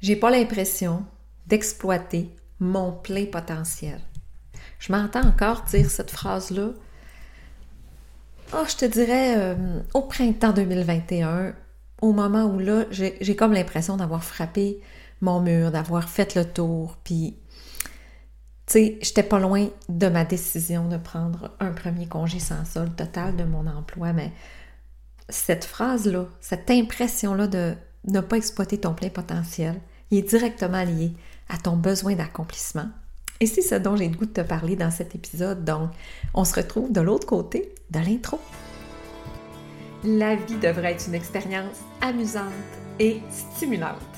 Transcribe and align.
j'ai 0.00 0.16
pas 0.16 0.30
l'impression 0.30 1.04
d'exploiter 1.46 2.34
mon 2.60 2.92
plein 2.92 3.26
potentiel. 3.26 4.00
Je 4.78 4.92
m'entends 4.92 5.26
encore 5.26 5.62
dire 5.62 5.90
cette 5.90 6.10
phrase-là. 6.10 6.70
Oh, 8.54 8.64
je 8.68 8.76
te 8.76 8.84
dirais 8.84 9.34
euh, 9.36 9.80
au 9.94 10.02
printemps 10.02 10.52
2021, 10.52 11.54
au 12.00 12.12
moment 12.12 12.44
où 12.44 12.58
là, 12.58 12.84
j'ai 12.90 13.36
comme 13.36 13.52
l'impression 13.52 13.96
d'avoir 13.96 14.24
frappé 14.24 14.80
mon 15.20 15.40
mur, 15.40 15.70
d'avoir 15.70 16.08
fait 16.08 16.34
le 16.34 16.44
tour, 16.44 16.96
puis 17.02 17.36
tu 18.66 18.72
sais, 18.72 18.98
j'étais 19.00 19.22
pas 19.22 19.38
loin 19.38 19.68
de 19.88 20.08
ma 20.08 20.24
décision 20.24 20.88
de 20.88 20.96
prendre 20.96 21.56
un 21.58 21.72
premier 21.72 22.06
congé 22.06 22.38
sans 22.38 22.64
solde 22.64 22.94
total 22.94 23.34
de 23.34 23.44
mon 23.44 23.66
emploi, 23.66 24.12
mais 24.12 24.30
cette 25.28 25.64
phrase-là, 25.64 26.26
cette 26.40 26.70
impression-là 26.70 27.46
de 27.48 27.74
ne 28.06 28.20
pas 28.20 28.36
exploiter 28.36 28.78
ton 28.78 28.94
plein 28.94 29.10
potentiel, 29.10 29.80
il 30.10 30.18
est 30.18 30.28
directement 30.28 30.84
lié 30.84 31.12
à 31.48 31.58
ton 31.58 31.76
besoin 31.76 32.14
d'accomplissement. 32.14 32.88
Et 33.40 33.46
c'est 33.46 33.62
ce 33.62 33.76
dont 33.76 33.96
j'ai 33.96 34.08
le 34.08 34.16
goût 34.16 34.26
de 34.26 34.32
te 34.32 34.40
parler 34.40 34.76
dans 34.76 34.90
cet 34.90 35.14
épisode. 35.14 35.64
Donc, 35.64 35.90
on 36.34 36.44
se 36.44 36.54
retrouve 36.54 36.92
de 36.92 37.00
l'autre 37.00 37.26
côté 37.26 37.74
de 37.90 38.00
l'intro. 38.00 38.40
La 40.04 40.34
vie 40.34 40.56
devrait 40.56 40.92
être 40.92 41.06
une 41.08 41.14
expérience 41.14 41.78
amusante 42.00 42.52
et 42.98 43.20
stimulante. 43.30 44.17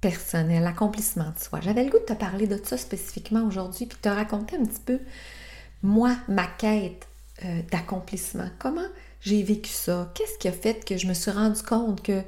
personnel, 0.00 0.66
accomplissement 0.66 1.30
de 1.36 1.42
soi. 1.42 1.60
J'avais 1.62 1.84
le 1.84 1.90
goût 1.90 1.98
de 1.98 2.04
te 2.04 2.12
parler 2.12 2.46
de 2.46 2.60
ça 2.62 2.76
spécifiquement 2.76 3.44
aujourd'hui, 3.44 3.86
puis 3.86 3.98
te 4.00 4.08
raconter 4.08 4.56
un 4.56 4.64
petit 4.64 4.80
peu, 4.84 4.98
moi, 5.82 6.16
ma 6.28 6.46
quête 6.46 7.06
euh, 7.44 7.60
d'accomplissement. 7.70 8.48
Comment 8.58 8.86
j'ai 9.20 9.42
vécu 9.42 9.70
ça? 9.70 10.10
Qu'est-ce 10.14 10.38
qui 10.38 10.48
a 10.48 10.52
fait 10.52 10.84
que 10.84 10.96
je 10.96 11.06
me 11.06 11.14
suis 11.14 11.30
rendu 11.30 11.62
compte 11.62 12.02
que 12.02 12.22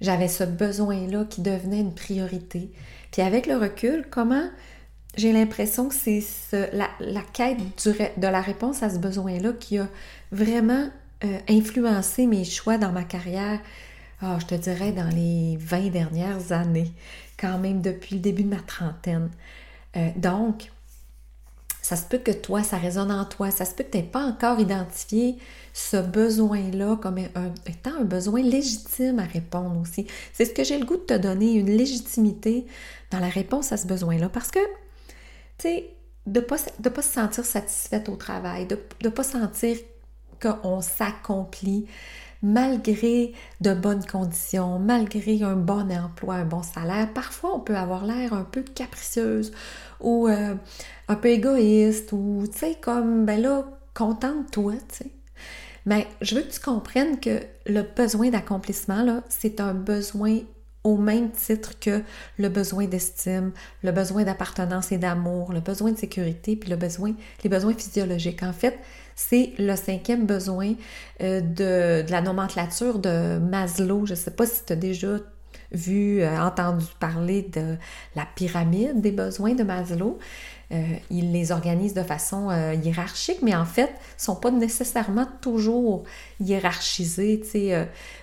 j'avais 0.00 0.28
ce 0.28 0.44
besoin-là 0.44 1.24
qui 1.24 1.40
devenait 1.40 1.80
une 1.80 1.94
priorité? 1.94 2.70
Puis 3.10 3.22
avec 3.22 3.46
le 3.46 3.56
recul, 3.56 4.06
comment 4.10 4.48
j'ai 5.16 5.32
l'impression 5.32 5.88
que 5.88 5.94
c'est 5.94 6.22
la, 6.72 7.22
quête 7.32 7.58
de 8.16 8.26
la 8.26 8.40
réponse 8.40 8.82
à 8.82 8.90
ce 8.90 8.98
besoin-là 8.98 9.52
qui 9.58 9.78
a 9.78 9.88
vraiment 10.30 10.88
euh, 11.24 11.38
influencé 11.48 12.26
mes 12.26 12.44
choix 12.44 12.78
dans 12.78 12.92
ma 12.92 13.02
carrière, 13.02 13.58
ah, 14.20 14.38
je 14.40 14.46
te 14.46 14.54
dirais 14.54 14.92
dans 14.92 15.08
les 15.08 15.56
20 15.60 15.90
dernières 15.90 16.52
années, 16.52 16.92
quand 17.38 17.58
même 17.58 17.80
depuis 17.80 18.16
le 18.16 18.20
début 18.20 18.42
de 18.42 18.48
ma 18.48 18.60
trentaine. 18.60 19.30
Euh, 19.96 20.08
donc, 20.16 20.70
ça 21.88 21.96
se 21.96 22.04
peut 22.04 22.18
que 22.18 22.32
toi, 22.32 22.62
ça 22.62 22.76
résonne 22.76 23.10
en 23.10 23.24
toi, 23.24 23.50
ça 23.50 23.64
se 23.64 23.74
peut 23.74 23.84
que 23.84 23.92
tu 23.92 23.98
n'aies 23.98 24.02
pas 24.02 24.22
encore 24.22 24.60
identifié 24.60 25.38
ce 25.72 25.96
besoin-là 25.96 26.96
comme 26.96 27.18
étant 27.18 27.94
un 27.98 28.04
besoin 28.04 28.42
légitime 28.42 29.20
à 29.20 29.24
répondre 29.24 29.80
aussi. 29.80 30.06
C'est 30.32 30.44
ce 30.44 30.52
que 30.52 30.64
j'ai 30.64 30.78
le 30.78 30.84
goût 30.84 30.96
de 30.96 31.02
te 31.02 31.14
donner, 31.14 31.52
une 31.54 31.70
légitimité 31.70 32.66
dans 33.10 33.20
la 33.20 33.28
réponse 33.28 33.72
à 33.72 33.76
ce 33.76 33.86
besoin-là, 33.86 34.28
parce 34.28 34.50
que, 34.50 34.58
tu 35.56 35.68
sais, 35.68 35.90
de 36.26 36.40
ne 36.40 36.44
pas, 36.44 36.58
pas 36.58 37.02
se 37.02 37.12
sentir 37.12 37.44
satisfaite 37.44 38.08
au 38.08 38.16
travail, 38.16 38.66
de 38.66 38.78
ne 39.02 39.08
pas 39.08 39.22
sentir 39.22 39.78
qu'on 40.42 40.80
s'accomplit, 40.80 41.86
malgré 42.42 43.32
de 43.60 43.74
bonnes 43.74 44.04
conditions, 44.04 44.78
malgré 44.78 45.42
un 45.42 45.56
bon 45.56 45.90
emploi, 45.92 46.36
un 46.36 46.44
bon 46.44 46.62
salaire, 46.62 47.12
parfois 47.12 47.56
on 47.56 47.60
peut 47.60 47.76
avoir 47.76 48.04
l'air 48.04 48.32
un 48.32 48.44
peu 48.44 48.62
capricieuse 48.62 49.52
ou 50.00 50.28
euh, 50.28 50.54
un 51.08 51.14
peu 51.16 51.28
égoïste 51.28 52.12
ou, 52.12 52.44
tu 52.50 52.58
sais, 52.58 52.76
comme, 52.80 53.24
ben 53.24 53.40
là, 53.40 53.64
contente-toi, 53.94 54.74
tu 54.88 54.96
sais. 54.96 55.10
Mais 55.86 56.06
je 56.20 56.34
veux 56.34 56.42
que 56.42 56.52
tu 56.52 56.60
comprennes 56.60 57.18
que 57.18 57.40
le 57.66 57.82
besoin 57.82 58.30
d'accomplissement, 58.30 59.02
là, 59.02 59.22
c'est 59.28 59.60
un 59.60 59.74
besoin 59.74 60.40
au 60.84 60.96
même 60.96 61.30
titre 61.30 61.78
que 61.78 62.02
le 62.38 62.48
besoin 62.48 62.86
d'estime, 62.86 63.52
le 63.82 63.92
besoin 63.92 64.24
d'appartenance 64.24 64.92
et 64.92 64.98
d'amour, 64.98 65.52
le 65.52 65.60
besoin 65.60 65.92
de 65.92 65.98
sécurité, 65.98 66.56
puis 66.56 66.70
le 66.70 66.76
besoin, 66.76 67.14
les 67.42 67.50
besoins 67.50 67.74
physiologiques. 67.74 68.42
En 68.42 68.52
fait, 68.52 68.78
c'est 69.14 69.52
le 69.58 69.74
cinquième 69.74 70.26
besoin 70.26 70.74
euh, 71.20 71.40
de, 71.40 72.10
la 72.10 72.20
nomenclature 72.20 72.98
de 72.98 73.38
Maslow. 73.38 74.06
Je 74.06 74.12
ne 74.12 74.16
sais 74.16 74.30
pas 74.30 74.46
si 74.46 74.64
tu 74.64 74.72
as 74.72 74.76
déjà 74.76 75.18
vu, 75.72 76.22
euh, 76.22 76.40
entendu 76.40 76.86
parler 77.00 77.42
de 77.42 77.76
la 78.14 78.26
pyramide 78.36 79.00
des 79.00 79.12
besoins 79.12 79.54
de 79.54 79.64
Maslow. 79.64 80.18
Euh, 80.70 80.82
il 81.10 81.32
les 81.32 81.50
organise 81.50 81.94
de 81.94 82.02
façon 82.02 82.50
hiérarchique, 82.82 83.38
mais 83.42 83.54
en 83.54 83.64
fait, 83.64 83.86
ne 83.86 84.18
sont 84.18 84.36
pas 84.36 84.50
nécessairement 84.50 85.26
toujours 85.40 86.04
hiérarchisés. 86.40 87.42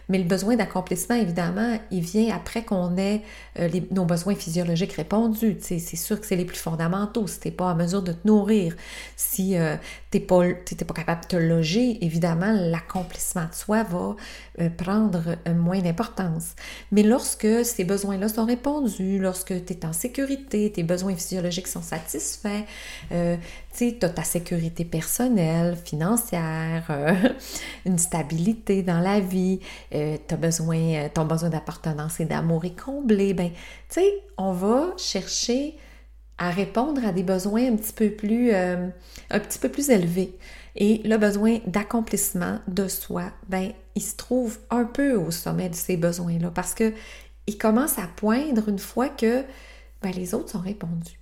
Mais 0.08 0.20
le 0.20 0.24
besoin 0.26 0.56
d'accomplissement, 0.56 1.16
évidemment, 1.16 1.80
il 1.90 2.02
vient 2.02 2.36
après 2.36 2.64
qu'on 2.64 2.96
ait 2.98 3.22
euh, 3.60 3.70
nos 3.92 4.06
besoins 4.06 4.36
physiologiques 4.36 4.94
répondus. 4.94 5.58
C'est 5.62 5.80
sûr 5.80 6.20
que 6.20 6.28
c'est 6.28 6.36
les 6.36 6.46
plus 6.46 6.60
fondamentaux. 6.60 7.26
Si 7.26 7.40
tu 7.40 7.48
n'es 7.48 7.54
pas 7.54 7.66
en 7.66 7.76
mesure 7.76 8.04
de 8.04 8.12
te 8.12 8.28
nourrir, 8.28 8.76
si 9.16 9.58
euh, 9.58 9.78
tu 10.12 10.18
n'es 10.20 10.24
pas, 10.24 10.44
pas, 10.88 10.94
capable 10.94 11.22
de 11.24 11.28
te 11.28 11.36
loger, 11.36 12.04
évidemment, 12.06 12.52
l'accomplissement 12.52 13.46
de 13.46 13.56
soi 13.56 13.84
va 13.84 14.16
euh, 14.62 14.70
prendre 14.70 15.38
moins 15.56 15.80
d'importance. 15.80 16.54
Mais 16.92 17.02
lorsque 17.02 17.66
ces 17.66 17.84
besoins-là 17.84 18.30
sont 18.30 18.46
répondus, 18.46 19.18
lorsque 19.20 19.66
tu 19.66 19.74
es 19.74 19.86
en 19.86 19.94
sécurité, 19.94 20.72
tes 20.72 20.84
besoins 20.84 21.16
physiologiques 21.16 21.68
sont 21.68 21.82
satisfaits, 21.82 22.35
tu 22.42 23.96
as 24.02 24.10
ta 24.10 24.24
sécurité 24.24 24.86
personnelle, 24.86 25.76
financière, 25.76 26.92
une 27.86 27.98
stabilité 27.98 28.84
dans 28.84 29.00
la 29.00 29.20
vie, 29.20 29.60
euh, 29.94 30.18
besoin, 30.40 30.78
euh, 30.78 31.10
ton 31.14 31.26
besoin 31.26 31.50
d'appartenance 31.50 32.20
et 32.20 32.26
d'amour 32.26 32.66
est 32.66 32.80
comblé, 32.80 33.34
ben, 33.34 33.50
tu 33.50 34.02
sais, 34.02 34.24
on 34.38 34.52
va 34.52 34.94
chercher 34.98 35.76
à 36.38 36.50
répondre 36.52 37.06
à 37.06 37.12
des 37.12 37.24
besoins 37.24 37.72
un 37.72 37.76
petit 37.76 37.94
peu 37.94 38.10
plus, 38.10 38.54
euh, 38.54 38.88
un 39.30 39.40
petit 39.40 39.60
peu 39.60 39.70
plus 39.70 39.90
élevés. 39.90 40.38
Et 40.76 41.02
le 41.06 41.18
besoin 41.18 41.60
d'accomplissement 41.66 42.60
de 42.68 42.88
soi, 42.88 43.32
ben, 43.48 43.72
il 43.96 44.02
se 44.02 44.16
trouve 44.16 44.60
un 44.70 44.84
peu 44.84 45.16
au 45.16 45.32
sommet 45.32 45.70
de 45.70 45.76
ces 45.76 45.96
besoins-là 45.96 46.52
parce 46.54 46.74
que 46.74 46.94
il 47.48 47.58
commence 47.58 47.98
à 47.98 48.08
poindre 48.16 48.68
une 48.68 48.80
fois 48.80 49.08
que 49.08 49.44
ben, 50.02 50.12
les 50.12 50.34
autres 50.34 50.50
sont 50.50 50.60
répondus. 50.60 51.20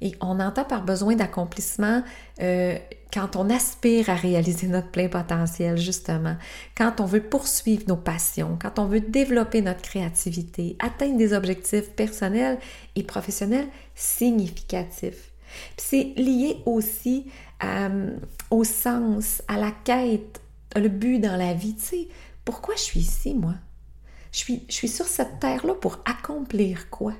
Et 0.00 0.14
on 0.20 0.40
entend 0.40 0.64
par 0.64 0.84
besoin 0.84 1.14
d'accomplissement 1.14 2.02
euh, 2.42 2.78
quand 3.12 3.36
on 3.36 3.48
aspire 3.48 4.10
à 4.10 4.14
réaliser 4.14 4.66
notre 4.66 4.90
plein 4.90 5.08
potentiel, 5.08 5.78
justement, 5.78 6.36
quand 6.76 7.00
on 7.00 7.06
veut 7.06 7.22
poursuivre 7.22 7.84
nos 7.88 7.96
passions, 7.96 8.58
quand 8.60 8.78
on 8.78 8.86
veut 8.86 9.00
développer 9.00 9.62
notre 9.62 9.82
créativité, 9.82 10.76
atteindre 10.78 11.16
des 11.16 11.32
objectifs 11.32 11.90
personnels 11.90 12.58
et 12.94 13.02
professionnels 13.02 13.68
significatifs. 13.94 15.32
C'est 15.76 16.12
lié 16.16 16.58
aussi 16.66 17.30
euh, 17.64 18.16
au 18.50 18.64
sens, 18.64 19.42
à 19.48 19.56
la 19.56 19.70
quête, 19.84 20.40
le 20.74 20.88
but 20.88 21.18
dans 21.18 21.36
la 21.36 21.54
vie. 21.54 21.74
Tu 21.76 21.82
sais, 21.82 22.08
pourquoi 22.44 22.74
je 22.76 22.82
suis 22.82 23.00
ici, 23.00 23.34
moi? 23.34 23.54
Je 24.32 24.38
suis, 24.38 24.64
je 24.68 24.74
suis 24.74 24.88
sur 24.88 25.06
cette 25.06 25.40
terre-là 25.40 25.74
pour 25.74 26.00
accomplir 26.04 26.90
quoi? 26.90 27.14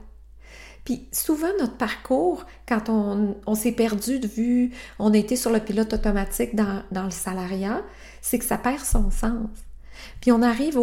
Puis 0.87 1.09
souvent, 1.11 1.49
notre 1.59 1.77
parcours, 1.77 2.47
quand 2.67 2.89
on, 2.89 3.55
s'est 3.57 3.73
perdu 3.73 4.21
de 4.21 4.29
vue, 4.29 4.71
on 5.01 5.13
a 5.13 5.17
été 5.17 5.35
sur 5.35 5.51
le 5.51 5.59
pilote 5.59 5.93
automatique 5.93 6.55
dans, 6.55 6.85
le 6.93 7.11
salariat, 7.11 7.83
c'est 8.23 8.39
que 8.39 8.45
ça 8.45 8.57
perd 8.57 8.85
son 8.85 9.11
sens. 9.11 9.49
Puis 10.21 10.31
on 10.31 10.43
arrive 10.43 10.79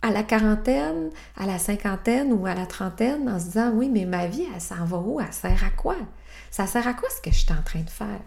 à 0.00 0.10
la 0.10 0.22
quarantaine, 0.22 1.10
à 1.36 1.44
la 1.44 1.58
cinquantaine 1.58 2.32
ou 2.32 2.46
à 2.46 2.54
la 2.54 2.64
trentaine 2.64 3.28
en 3.28 3.38
se 3.38 3.44
disant 3.44 3.70
oui, 3.74 3.90
mais 3.92 4.06
ma 4.06 4.26
vie, 4.26 4.46
elle 4.54 4.62
s'en 4.62 4.86
va 4.86 4.96
où? 4.96 5.20
Elle 5.20 5.30
sert 5.30 5.62
à 5.62 5.70
quoi? 5.70 5.96
Ça 6.50 6.66
sert 6.66 6.88
à 6.88 6.94
quoi 6.94 7.10
ce 7.10 7.20
que 7.20 7.30
je 7.30 7.40
suis 7.40 7.52
en 7.52 7.62
train 7.62 7.82
de 7.82 7.90
faire? 7.90 8.22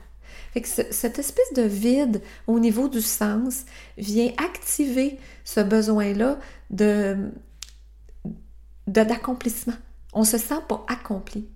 Fait 0.54 0.62
que 0.62 0.68
cette 0.68 1.18
espèce 1.18 1.52
de 1.56 1.64
vide 1.64 2.22
au 2.46 2.60
niveau 2.60 2.90
du 2.90 3.02
sens 3.02 3.66
vient 3.98 4.32
activer 4.38 5.18
ce 5.44 5.62
besoin-là 5.62 6.38
de 6.70 7.32
d'accomplissement. 8.86 9.74
On 10.14 10.24
se 10.24 10.38
sent 10.38 10.62
pas 10.68 10.86
accompli. 10.88 11.48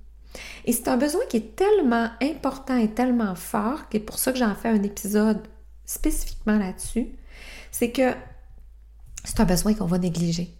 Et 0.65 0.73
c'est 0.73 0.87
un 0.87 0.97
besoin 0.97 1.21
qui 1.29 1.37
est 1.37 1.55
tellement 1.55 2.09
important 2.21 2.77
et 2.77 2.89
tellement 2.89 3.35
fort, 3.35 3.81
et 3.91 3.99
pour 3.99 4.17
ça 4.17 4.31
que 4.31 4.37
j'en 4.37 4.55
fais 4.55 4.69
un 4.69 4.83
épisode 4.83 5.41
spécifiquement 5.85 6.57
là-dessus, 6.57 7.07
c'est 7.71 7.91
que 7.91 8.13
c'est 9.23 9.39
un 9.39 9.45
besoin 9.45 9.73
qu'on 9.73 9.85
va 9.85 9.97
négliger. 9.97 10.55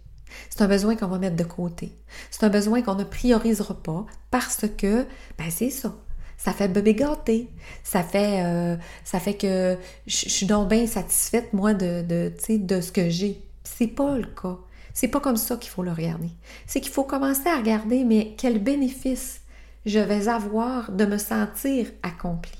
C'est 0.50 0.62
un 0.62 0.68
besoin 0.68 0.96
qu'on 0.96 1.08
va 1.08 1.18
mettre 1.18 1.36
de 1.36 1.44
côté. 1.44 1.92
C'est 2.30 2.44
un 2.44 2.48
besoin 2.48 2.82
qu'on 2.82 2.94
ne 2.94 3.04
priorisera 3.04 3.74
pas 3.74 4.06
parce 4.30 4.66
que, 4.76 5.06
ben 5.38 5.50
c'est 5.50 5.70
ça. 5.70 5.94
Ça 6.36 6.52
fait 6.52 6.68
bébé 6.68 6.94
gâté. 6.94 7.48
Ça 7.84 8.02
fait, 8.02 8.44
euh, 8.44 8.76
ça 9.04 9.20
fait 9.20 9.34
que 9.34 9.78
je, 10.06 10.28
suis 10.28 10.46
donc 10.46 10.68
bien 10.68 10.86
satisfaite, 10.86 11.52
moi, 11.52 11.74
de, 11.74 12.02
de, 12.02 12.32
de 12.56 12.80
ce 12.80 12.92
que 12.92 13.08
j'ai. 13.08 13.40
C'est 13.62 13.86
pas 13.86 14.16
le 14.16 14.26
cas. 14.26 14.58
C'est 14.94 15.08
pas 15.08 15.20
comme 15.20 15.36
ça 15.36 15.56
qu'il 15.56 15.70
faut 15.70 15.82
le 15.82 15.92
regarder. 15.92 16.30
C'est 16.66 16.80
qu'il 16.80 16.92
faut 16.92 17.04
commencer 17.04 17.48
à 17.48 17.56
regarder, 17.56 18.04
mais 18.04 18.34
quel 18.36 18.58
bénéfice 18.58 19.40
je 19.86 19.98
vais 19.98 20.28
avoir 20.28 20.92
de 20.92 21.04
me 21.04 21.18
sentir 21.18 21.88
accompli. 22.02 22.52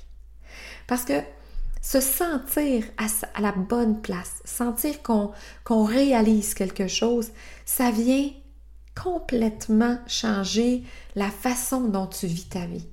Parce 0.87 1.05
que 1.05 1.21
se 1.81 1.99
sentir 1.99 2.85
à, 2.97 3.41
la 3.41 3.51
bonne 3.51 4.01
place, 4.01 4.41
sentir 4.45 5.01
qu'on 5.03 5.83
réalise 5.83 6.53
quelque 6.53 6.87
chose, 6.87 7.31
ça 7.65 7.91
vient 7.91 8.29
complètement 9.01 9.97
changer 10.07 10.83
la 11.15 11.29
façon 11.29 11.81
dont 11.81 12.07
tu 12.07 12.27
vis 12.27 12.47
ta 12.47 12.65
vie. 12.65 12.87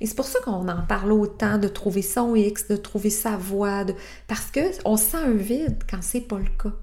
Et 0.00 0.06
c'est 0.06 0.14
pour 0.14 0.24
ça 0.24 0.40
qu'on 0.40 0.68
en 0.68 0.82
parle 0.82 1.12
autant 1.12 1.58
de 1.58 1.68
trouver 1.68 2.02
son 2.02 2.34
X, 2.34 2.68
de 2.68 2.76
trouver 2.76 3.10
sa 3.10 3.36
voie, 3.36 3.84
parce 4.26 4.50
qu'on 4.50 4.96
sent 4.96 5.18
un 5.18 5.32
vide 5.32 5.84
quand 5.88 6.02
c'est 6.02 6.22
pas 6.22 6.38
le 6.38 6.46
cas. 6.46 6.74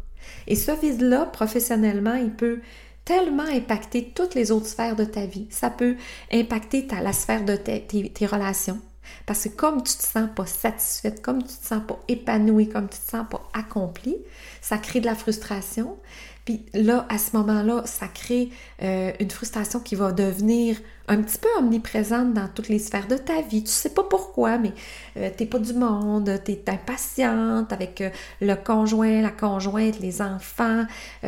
Et 0.48 0.56
ce 0.56 0.72
vide-là, 0.72 1.26
professionnellement, 1.26 2.16
il 2.16 2.32
peut 2.32 2.60
tellement 3.04 3.44
impacter 3.44 4.12
toutes 4.16 4.34
les 4.36 4.52
autres 4.52 4.68
sphères 4.68 4.96
de 4.96 5.06
ta 5.06 5.26
vie. 5.26 5.48
Ça 5.52 5.70
peut 5.70 5.96
impacter 6.32 6.88
ta, 6.88 7.02
la 7.02 7.14
sphère 7.14 7.46
de 7.46 7.56
tes 7.56 8.26
relations, 8.26 8.80
parce 9.26 9.44
que 9.44 9.50
comme 9.50 9.84
tu 9.84 9.96
te 9.96 10.04
sens 10.04 10.30
pas 10.36 10.46
satisfaite, 10.46 11.22
comme 11.22 11.42
tu 11.44 11.56
te 11.56 11.66
sens 11.66 11.82
pas 11.88 12.00
épanouie, 12.08 12.70
comme 12.70 12.90
tu 12.90 12.98
te 13.00 13.10
sens 13.12 13.26
pas 13.30 13.48
accomplie, 13.54 14.18
ça 14.62 14.78
crée 14.78 15.00
de 15.00 15.06
la 15.06 15.16
frustration. 15.16 15.98
Puis 16.46 16.66
là, 16.74 17.06
à 17.10 17.18
ce 17.18 17.36
moment-là, 17.38 17.84
ça 17.86 18.08
crée 18.08 18.50
euh, 18.84 19.12
une 19.20 19.32
frustration 19.32 19.80
qui 19.80 19.96
va 19.96 20.12
devenir 20.12 20.78
un 21.08 21.22
petit 21.22 21.40
peu 21.40 21.48
omniprésente 21.58 22.34
dans 22.34 22.48
toutes 22.48 22.70
les 22.70 22.80
sphères 22.80 23.08
de 23.08 23.18
ta 23.18 23.42
vie. 23.42 23.64
Tu 23.64 23.72
sais 23.72 23.90
pas 23.90 24.04
pourquoi, 24.04 24.58
mais 24.60 24.72
euh, 25.18 25.30
tu 25.36 25.44
n'es 25.44 25.50
pas 25.50 25.60
du 25.60 25.74
monde, 25.74 26.32
tu 26.46 26.52
es 26.52 26.64
impatiente 26.68 27.74
avec 27.74 28.02
euh, 28.02 28.10
le 28.42 28.56
conjoint, 28.56 29.22
la 29.22 29.32
conjointe, 29.32 30.00
les 30.00 30.22
enfants. 30.22 30.86
tu 31.24 31.28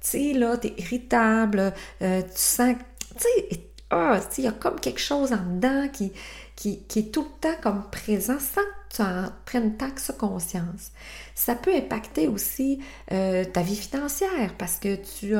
sais, 0.00 0.32
là, 0.32 0.56
tu 0.56 0.68
es 0.68 0.74
irritable, 0.78 1.72
tu 2.00 2.06
sens... 2.34 2.74
Tu 3.16 3.22
sais, 3.22 3.60
ah, 3.90 4.18
il 4.38 4.44
y 4.44 4.46
a 4.48 4.52
comme 4.52 4.80
quelque 4.80 4.98
chose 4.98 5.32
en 5.32 5.54
dedans 5.54 5.86
qui 5.92 6.10
qui, 6.56 6.80
est 6.96 7.12
tout 7.12 7.22
le 7.22 7.40
temps 7.40 7.56
comme 7.62 7.82
présent 7.90 8.38
sans 8.38 8.62
tu 8.94 9.02
en 9.02 9.24
prennes 9.44 9.76
tant 9.76 9.90
que 9.90 10.12
conscience. 10.12 10.92
Ça 11.34 11.54
peut 11.54 11.74
impacter 11.74 12.28
aussi 12.28 12.78
euh, 13.12 13.44
ta 13.44 13.62
vie 13.62 13.76
financière 13.76 14.54
parce 14.56 14.78
que 14.78 14.96
tu 14.96 15.34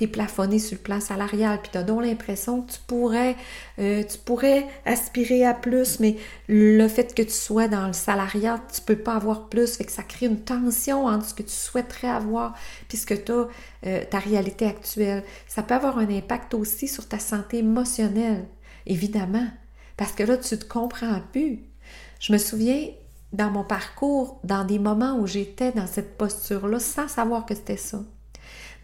es 0.00 0.06
plafonné 0.08 0.58
sur 0.58 0.76
le 0.76 0.82
plan 0.82 1.00
salarial 1.00 1.60
puis 1.62 1.70
tu 1.70 1.78
as 1.78 1.82
donc 1.82 2.02
l'impression 2.02 2.62
que 2.62 2.72
tu 2.72 2.78
pourrais, 2.86 3.36
euh, 3.78 4.02
tu 4.02 4.18
pourrais 4.18 4.66
aspirer 4.84 5.44
à 5.44 5.54
plus, 5.54 6.00
mais 6.00 6.16
le 6.48 6.88
fait 6.88 7.14
que 7.14 7.22
tu 7.22 7.30
sois 7.30 7.68
dans 7.68 7.86
le 7.86 7.92
salariat, 7.92 8.60
tu 8.74 8.80
peux 8.80 8.96
pas 8.96 9.14
avoir 9.14 9.48
plus, 9.48 9.76
fait 9.76 9.84
que 9.84 9.92
ça 9.92 10.02
crée 10.02 10.26
une 10.26 10.40
tension 10.40 11.06
entre 11.06 11.26
ce 11.26 11.34
que 11.34 11.42
tu 11.42 11.54
souhaiterais 11.54 12.08
avoir 12.08 12.54
puis 12.88 12.98
ce 12.98 13.06
que 13.06 13.14
tu 13.14 13.32
as, 13.32 13.48
euh, 13.86 14.04
ta 14.10 14.18
réalité 14.18 14.66
actuelle. 14.66 15.22
Ça 15.46 15.62
peut 15.62 15.74
avoir 15.74 15.98
un 15.98 16.08
impact 16.08 16.54
aussi 16.54 16.88
sur 16.88 17.06
ta 17.06 17.18
santé 17.18 17.58
émotionnelle, 17.58 18.46
évidemment. 18.86 19.46
Parce 19.96 20.12
que 20.12 20.24
là, 20.24 20.36
tu 20.36 20.58
te 20.58 20.64
comprends 20.64 21.20
plus. 21.32 21.60
Je 22.20 22.32
me 22.32 22.38
souviens 22.38 22.88
dans 23.32 23.50
mon 23.50 23.64
parcours, 23.64 24.40
dans 24.44 24.64
des 24.64 24.78
moments 24.78 25.18
où 25.18 25.26
j'étais 25.26 25.72
dans 25.72 25.86
cette 25.86 26.16
posture-là, 26.16 26.78
sans 26.78 27.08
savoir 27.08 27.44
que 27.44 27.54
c'était 27.54 27.76
ça. 27.76 28.00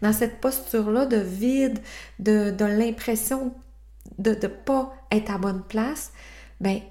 Dans 0.01 0.13
cette 0.13 0.39
posture-là 0.41 1.05
de 1.05 1.17
vide, 1.17 1.79
de, 2.19 2.53
l'impression 2.59 3.53
de 4.17 4.31
ne 4.31 4.47
pas 4.47 4.93
être 5.11 5.31
à 5.31 5.37
bonne 5.37 5.63
place, 5.63 6.11
ben, 6.59 6.81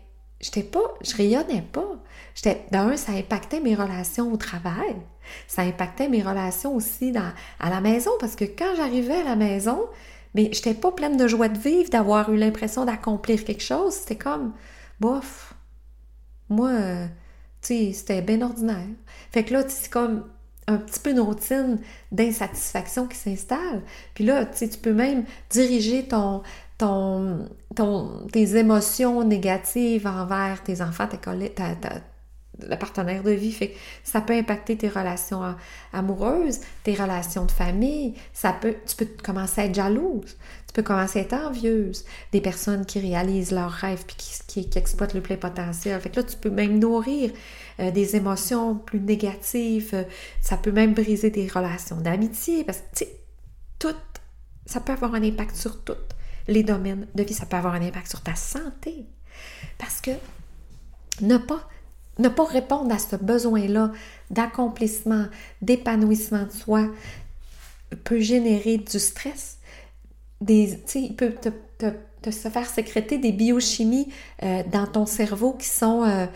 j'étais 0.40 0.62
pas, 0.62 0.94
je 1.02 1.14
rayonnais 1.14 1.62
pas. 1.72 2.02
J'étais, 2.34 2.66
d'un, 2.70 2.96
ça 2.96 3.12
impactait 3.12 3.60
mes 3.60 3.74
relations 3.74 4.32
au 4.32 4.36
travail. 4.36 4.96
Ça 5.46 5.62
impactait 5.62 6.08
mes 6.08 6.22
relations 6.22 6.74
aussi 6.74 7.12
dans, 7.12 7.32
à 7.60 7.70
la 7.70 7.80
maison, 7.80 8.10
parce 8.18 8.34
que 8.34 8.44
quand 8.44 8.74
j'arrivais 8.76 9.20
à 9.20 9.24
la 9.24 9.36
maison, 9.36 9.86
mais 10.34 10.44
je 10.52 10.58
n'étais 10.58 10.74
pas 10.74 10.92
pleine 10.92 11.16
de 11.16 11.28
joie 11.28 11.48
de 11.48 11.58
vivre, 11.58 11.90
d'avoir 11.90 12.32
eu 12.32 12.36
l'impression 12.36 12.84
d'accomplir 12.86 13.44
quelque 13.44 13.62
chose. 13.62 13.92
C'était 13.92 14.16
comme, 14.16 14.52
bof, 14.98 15.51
moi, 16.52 16.70
euh, 16.70 17.06
tu 17.60 17.68
sais, 17.68 17.92
c'était 17.92 18.22
bien 18.22 18.42
ordinaire. 18.42 18.86
Fait 19.32 19.44
que 19.44 19.52
là, 19.52 19.64
c'est 19.68 19.90
comme 19.90 20.24
un 20.66 20.76
petit 20.76 21.00
peu 21.00 21.10
une 21.10 21.20
routine 21.20 21.78
d'insatisfaction 22.12 23.06
qui 23.06 23.16
s'installe. 23.16 23.82
Puis 24.14 24.24
là, 24.24 24.46
tu 24.46 24.68
peux 24.68 24.92
même 24.92 25.24
diriger 25.50 26.06
ton, 26.06 26.42
ton, 26.78 27.48
ton, 27.74 28.26
tes 28.32 28.56
émotions 28.56 29.24
négatives 29.24 30.06
envers 30.06 30.62
tes 30.62 30.80
enfants, 30.82 31.06
tes 31.08 31.18
collègues, 31.18 31.54
ta, 31.54 31.74
le 32.68 32.76
partenaire 32.76 33.22
de 33.22 33.30
vie. 33.30 33.52
Fait 33.52 33.68
que 33.68 33.78
ça 34.04 34.20
peut 34.20 34.34
impacter 34.34 34.76
tes 34.76 34.88
relations 34.88 35.54
amoureuses, 35.92 36.60
tes 36.84 36.94
relations 36.94 37.44
de 37.44 37.50
famille. 37.50 38.14
Ça 38.32 38.52
peut, 38.52 38.76
tu 38.86 38.96
peux 38.96 39.08
commencer 39.22 39.62
à 39.62 39.64
être 39.64 39.74
jalouse. 39.74 40.36
Tu 40.72 40.80
peux 40.80 40.82
commencer 40.82 41.18
à 41.18 41.22
être 41.22 41.34
envieuse 41.34 42.04
des 42.32 42.40
personnes 42.40 42.86
qui 42.86 42.98
réalisent 42.98 43.50
leurs 43.50 43.70
rêves 43.70 44.04
puis 44.06 44.16
qui, 44.16 44.66
qui, 44.66 44.78
exploitent 44.78 45.12
le 45.12 45.20
plein 45.20 45.36
potentiel. 45.36 46.00
Fait 46.00 46.08
que 46.08 46.16
là, 46.16 46.22
tu 46.22 46.36
peux 46.36 46.48
même 46.48 46.78
nourrir 46.78 47.30
euh, 47.78 47.90
des 47.90 48.16
émotions 48.16 48.76
plus 48.76 49.00
négatives. 49.00 50.06
Ça 50.40 50.56
peut 50.56 50.72
même 50.72 50.94
briser 50.94 51.28
des 51.28 51.46
relations 51.46 51.96
d'amitié 51.96 52.64
parce 52.64 52.78
que, 52.78 52.96
tu 52.96 53.04
sais, 53.04 53.16
tout, 53.78 53.94
ça 54.64 54.80
peut 54.80 54.92
avoir 54.92 55.14
un 55.14 55.22
impact 55.22 55.56
sur 55.56 55.84
tous 55.84 55.92
les 56.48 56.62
domaines 56.62 57.06
de 57.14 57.22
vie. 57.22 57.34
Ça 57.34 57.44
peut 57.44 57.56
avoir 57.56 57.74
un 57.74 57.82
impact 57.82 58.08
sur 58.08 58.22
ta 58.22 58.34
santé. 58.34 59.04
Parce 59.76 60.00
que 60.00 60.12
ne 61.20 61.36
pas 61.36 61.68
ne 62.18 62.28
pas 62.28 62.44
répondre 62.44 62.92
à 62.94 62.98
ce 62.98 63.16
besoin-là 63.16 63.92
d'accomplissement, 64.30 65.26
d'épanouissement 65.60 66.44
de 66.44 66.50
soi 66.50 66.88
peut 68.04 68.20
générer 68.20 68.78
du 68.78 68.98
stress. 68.98 69.58
Des, 70.42 70.78
il 70.94 71.16
peut 71.16 71.34
te, 71.78 72.30
se 72.30 72.48
faire 72.48 72.66
sécréter 72.66 73.18
des 73.18 73.32
biochimies 73.32 74.12
euh, 74.42 74.62
dans 74.70 74.86
ton 74.86 75.06
cerveau 75.06 75.52
qui 75.54 75.68
sont 75.68 76.04
euh, 76.04 76.26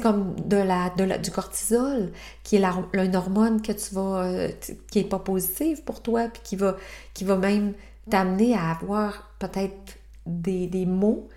comme 0.00 0.36
de 0.46 0.56
la, 0.56 0.90
de 0.90 1.16
du 1.18 1.30
cortisol, 1.30 2.12
qui 2.44 2.56
est 2.56 2.60
la, 2.60 2.74
une 2.94 3.16
hormone 3.16 3.62
que 3.62 3.72
tu 3.72 3.94
vas, 3.94 4.24
euh, 4.24 4.48
qui 4.90 5.00
est 5.00 5.08
pas 5.08 5.18
positive 5.18 5.82
pour 5.84 6.02
toi, 6.02 6.28
puis 6.28 6.42
qui 6.44 6.56
va, 6.56 6.76
qui 7.14 7.24
va 7.24 7.36
même 7.36 7.72
t'amener 8.08 8.54
à 8.54 8.70
avoir 8.70 9.34
peut-être 9.38 9.98
des, 10.26 10.66
des 10.66 10.86
maux 10.86 11.28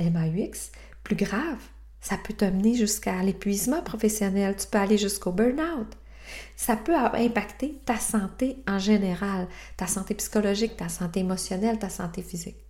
MAUX 0.00 0.72
plus 1.04 1.16
graves 1.16 1.62
ça 2.00 2.16
peut 2.16 2.34
t'amener 2.34 2.74
jusqu'à 2.74 3.22
l'épuisement 3.22 3.82
professionnel, 3.82 4.56
tu 4.56 4.66
peux 4.66 4.78
aller 4.78 4.98
jusqu'au 4.98 5.32
burn-out. 5.32 5.88
Ça 6.56 6.76
peut 6.76 6.94
impacter 6.94 7.80
ta 7.84 7.96
santé 7.96 8.62
en 8.66 8.78
général, 8.78 9.48
ta 9.76 9.86
santé 9.86 10.14
psychologique, 10.14 10.76
ta 10.76 10.88
santé 10.88 11.20
émotionnelle, 11.20 11.78
ta 11.78 11.88
santé 11.88 12.22
physique. 12.22 12.64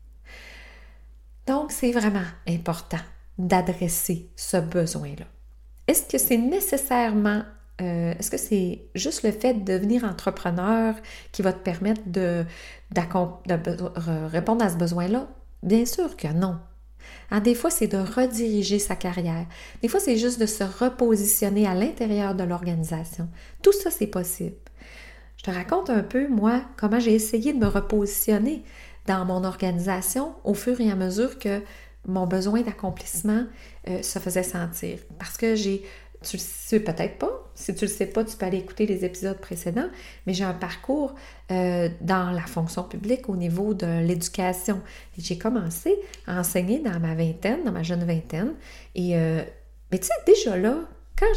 Donc, 1.46 1.72
c'est 1.72 1.92
vraiment 1.92 2.26
important 2.46 3.00
d'adresser 3.38 4.30
ce 4.36 4.58
besoin-là. 4.58 5.24
Est-ce 5.86 6.04
que 6.04 6.18
c'est 6.18 6.36
nécessairement, 6.36 7.42
euh, 7.80 8.14
est-ce 8.18 8.30
que 8.30 8.36
c'est 8.36 8.82
juste 8.94 9.22
le 9.22 9.32
fait 9.32 9.54
de 9.54 9.72
devenir 9.72 10.04
entrepreneur 10.04 10.94
qui 11.32 11.40
va 11.40 11.52
te 11.52 11.60
permettre 11.60 12.02
de, 12.06 12.44
de 12.90 14.26
répondre 14.26 14.64
à 14.64 14.68
ce 14.68 14.76
besoin-là? 14.76 15.28
Bien 15.62 15.86
sûr 15.86 16.16
que 16.16 16.28
non. 16.28 16.58
Hein, 17.30 17.40
des 17.40 17.54
fois, 17.54 17.70
c'est 17.70 17.88
de 17.88 17.98
rediriger 17.98 18.78
sa 18.78 18.96
carrière. 18.96 19.46
Des 19.82 19.88
fois, 19.88 20.00
c'est 20.00 20.16
juste 20.16 20.40
de 20.40 20.46
se 20.46 20.64
repositionner 20.64 21.66
à 21.66 21.74
l'intérieur 21.74 22.34
de 22.34 22.44
l'organisation. 22.44 23.28
Tout 23.62 23.72
ça, 23.72 23.90
c'est 23.90 24.06
possible. 24.06 24.56
Je 25.36 25.44
te 25.44 25.50
raconte 25.50 25.90
un 25.90 26.02
peu, 26.02 26.26
moi, 26.28 26.62
comment 26.76 26.98
j'ai 26.98 27.14
essayé 27.14 27.52
de 27.52 27.58
me 27.58 27.66
repositionner 27.66 28.64
dans 29.06 29.24
mon 29.24 29.44
organisation 29.44 30.34
au 30.44 30.54
fur 30.54 30.80
et 30.80 30.90
à 30.90 30.96
mesure 30.96 31.38
que 31.38 31.62
mon 32.06 32.26
besoin 32.26 32.62
d'accomplissement 32.62 33.44
euh, 33.88 34.02
se 34.02 34.18
faisait 34.18 34.42
sentir. 34.42 34.98
Parce 35.18 35.36
que 35.36 35.54
j'ai, 35.54 35.84
tu 36.28 36.37
le 36.37 36.42
sais 36.42 36.80
peut-être 36.80 37.18
pas, 37.18 37.50
Si 37.54 37.75
tu 37.75 37.87
le 37.87 37.90
sais 37.90 38.06
pas, 38.06 38.25
tu 38.25 38.37
peux 38.37 38.47
aller 38.47 38.58
écouter 38.58 38.87
les 38.87 39.04
épisodes 39.04 39.38
précédents, 39.38 39.88
mais 40.26 40.35
j'ai 40.35 40.44
un 40.44 40.54
parcours 40.54 41.14
euh, 41.50 41.88
dans 42.00 42.30
la 42.30 42.42
fonction 42.42 42.82
publique 42.82 43.28
au 43.28 43.37
niveau 43.37 43.75
de 43.75 43.87
l'éducation. 44.06 44.80
J'ai 45.16 45.38
commencé 45.38 45.97
à 46.26 46.38
enseigner 46.40 46.80
dans 46.80 47.00
ma 47.00 47.14
vingtaine, 47.14 47.64
dans 47.64 47.73
ma 47.73 47.82
jeune 47.82 48.04
vingtaine. 48.04 48.54
Et, 48.94 49.16
euh, 49.16 49.42
mais 49.90 49.99
tu 49.99 50.06
sais, 50.06 50.12
déjà 50.26 50.56
là, 50.56 50.80
quand, 51.18 51.32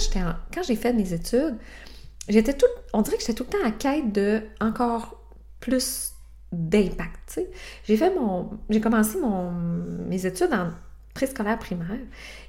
quand 0.53 0.63
j'ai 0.63 0.75
fait 0.75 0.93
mes 0.93 1.13
études, 1.13 1.55
j'étais 2.27 2.53
tout, 2.53 2.65
on 2.93 3.01
dirait 3.01 3.17
que 3.17 3.23
j'étais 3.23 3.33
tout 3.33 3.45
le 3.49 3.57
temps 3.57 3.65
à 3.65 3.71
quête 3.71 4.11
de 4.11 4.41
encore 4.59 5.21
plus 5.59 6.13
d'impact. 6.51 7.39
J'ai 7.85 7.97
fait 7.97 8.13
mon, 8.13 8.49
j'ai 8.69 8.81
commencé 8.81 9.17
mon, 9.19 9.51
mes 9.51 10.25
études 10.25 10.53
en 10.53 10.71
préscolaire 11.13 11.59
primaire 11.59 11.99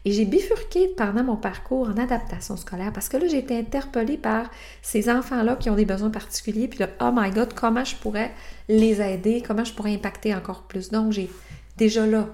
et 0.05 0.13
j'ai 0.13 0.25
bifurqué 0.25 0.89
pendant 0.97 1.23
mon 1.23 1.37
parcours 1.37 1.89
en 1.89 1.97
adaptation 1.97 2.57
scolaire 2.57 2.93
parce 2.93 3.09
que 3.09 3.17
là, 3.17 3.27
j'ai 3.29 3.39
été 3.39 3.59
interpellée 3.59 4.17
par 4.17 4.51
ces 4.83 5.09
enfants-là 5.09 5.57
qui 5.57 5.71
ont 5.71 5.75
des 5.75 5.85
besoins 5.85 6.11
particuliers. 6.11 6.69
Puis 6.69 6.81
là, 6.81 6.89
oh 7.01 7.11
my 7.15 7.31
God, 7.31 7.55
comment 7.55 7.85
je 7.85 7.97
pourrais 7.97 8.33
les 8.69 9.01
aider, 9.01 9.43
comment 9.47 9.65
je 9.65 9.73
pourrais 9.73 9.95
impacter 9.95 10.35
encore 10.35 10.63
plus. 10.63 10.91
Donc, 10.91 11.13
j'ai 11.13 11.31
déjà 11.77 12.07
là, 12.07 12.29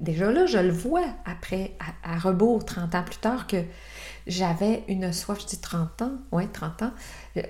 déjà 0.00 0.30
là, 0.30 0.46
je 0.46 0.58
le 0.58 0.72
vois 0.72 1.04
après, 1.24 1.76
à, 2.02 2.18
rebours, 2.18 2.64
30 2.64 2.94
ans 2.94 3.02
plus 3.02 3.18
tard, 3.18 3.46
que 3.46 3.62
j'avais 4.26 4.84
une 4.88 5.12
soif, 5.12 5.40
je 5.42 5.46
dis 5.46 5.60
30 5.60 6.02
ans, 6.02 6.12
ouais, 6.32 6.48
30 6.52 6.82
ans, 6.82 6.92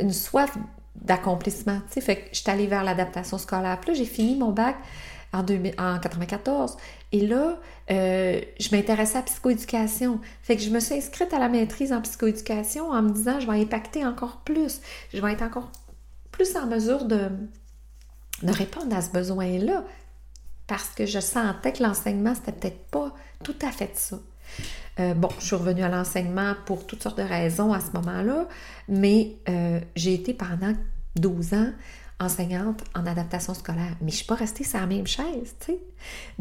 une 0.01 0.13
soif 0.13 0.57
d'accomplissement. 0.95 1.81
Tu 1.89 1.95
sais, 1.95 2.01
fait 2.01 2.17
que 2.17 2.29
je 2.33 2.41
suis 2.41 2.51
allée 2.51 2.67
vers 2.67 2.85
l'adaptation 2.85 3.39
scolaire. 3.39 3.79
Puis 3.81 3.91
là, 3.91 3.97
j'ai 3.97 4.05
fini 4.05 4.37
mon 4.37 4.51
bac 4.51 4.77
en, 5.37 5.43
1994. 5.43 6.77
Et 7.13 7.27
là, 7.27 7.59
euh, 7.91 8.41
je 8.59 8.75
m'intéressais 8.75 9.17
à 9.17 9.21
la 9.21 9.27
psychoéducation. 9.27 10.21
Fait 10.43 10.57
que 10.57 10.63
je 10.63 10.71
me 10.71 10.81
suis 10.81 10.95
inscrite 10.95 11.33
à 11.33 11.39
la 11.39 11.49
maîtrise 11.49 11.93
en 11.93 12.01
psychoéducation 12.03 12.91
en 12.91 13.03
me 13.03 13.11
disant, 13.11 13.41
je 13.41 13.47
vais 13.47 13.61
impacter 13.61 14.05
encore 14.05 14.39
plus. 14.45 14.81
Je 15.13 15.21
vais 15.21 15.33
être 15.33 15.43
encore 15.43 15.71
plus 16.33 16.57
en 16.57 16.67
mesure 16.67 17.05
de, 17.05 17.31
de 18.43 18.53
répondre 18.53 18.95
à 18.95 19.03
ce 19.03 19.11
besoin-là. 19.11 19.85
Parce 20.67 20.89
que 20.91 21.07
je 21.07 21.21
sentais 21.21 21.73
que 21.73 21.83
l'enseignement, 21.83 22.35
c'était 22.35 22.53
peut-être 22.53 22.87
pas 22.87 23.15
tout 23.45 23.55
à 23.63 23.71
fait 23.71 23.93
ça. 23.95 24.19
Euh, 24.99 25.15
bon, 25.15 25.29
je 25.39 25.47
suis 25.47 25.57
revenue 25.57 25.83
à 25.83 25.89
l'enseignement 25.89 26.55
pour 26.65 26.87
toutes 26.87 27.03
sortes 27.03 27.19
de 27.19 27.23
raisons 27.23 27.73
à 27.73 27.81
ce 27.81 27.91
moment-là, 27.93 28.49
mais 28.89 29.37
euh, 29.49 29.81
j'ai 29.95 30.15
été 30.15 30.33
pendant 30.33 30.73
12 31.17 31.55
ans 31.55 31.71
enseignante 32.19 32.83
en 32.95 33.07
adaptation 33.07 33.55
scolaire. 33.55 33.97
Mais 34.01 34.09
je 34.11 34.15
ne 34.15 34.17
suis 34.17 34.27
pas 34.27 34.35
restée 34.35 34.65
sur 34.65 34.81
la 34.81 34.87
même 34.87 35.07
chaise, 35.07 35.55
tu 35.61 35.73
sais. 35.73 35.79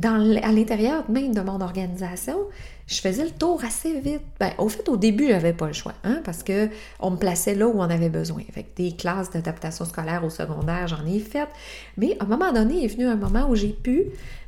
à 0.07 0.51
l'intérieur 0.51 1.09
même 1.09 1.33
de 1.33 1.41
mon 1.41 1.59
organisation, 1.59 2.37
je 2.87 3.01
faisais 3.01 3.25
le 3.25 3.31
tour 3.31 3.63
assez 3.65 3.99
vite. 3.99 4.21
Ben, 4.39 4.51
au 4.57 4.69
fait, 4.69 4.87
au 4.87 4.95
début, 4.95 5.27
je 5.27 5.33
n'avais 5.33 5.53
pas 5.53 5.67
le 5.67 5.73
choix, 5.73 5.93
hein, 6.03 6.21
parce 6.23 6.43
qu'on 6.43 7.11
me 7.11 7.17
plaçait 7.17 7.55
là 7.55 7.67
où 7.67 7.79
on 7.79 7.89
avait 7.89 8.09
besoin. 8.09 8.43
Avec 8.49 8.75
des 8.75 8.95
classes 8.95 9.31
d'adaptation 9.31 9.85
scolaire 9.85 10.23
au 10.23 10.29
secondaire, 10.29 10.87
j'en 10.87 11.05
ai 11.05 11.19
fait. 11.19 11.49
Mais 11.97 12.15
à 12.19 12.23
un 12.23 12.27
moment 12.27 12.53
donné, 12.53 12.85
est 12.85 12.87
venu 12.87 13.07
un 13.07 13.15
moment 13.15 13.49
où 13.49 13.55
j'ai 13.55 13.73
pu 13.73 14.05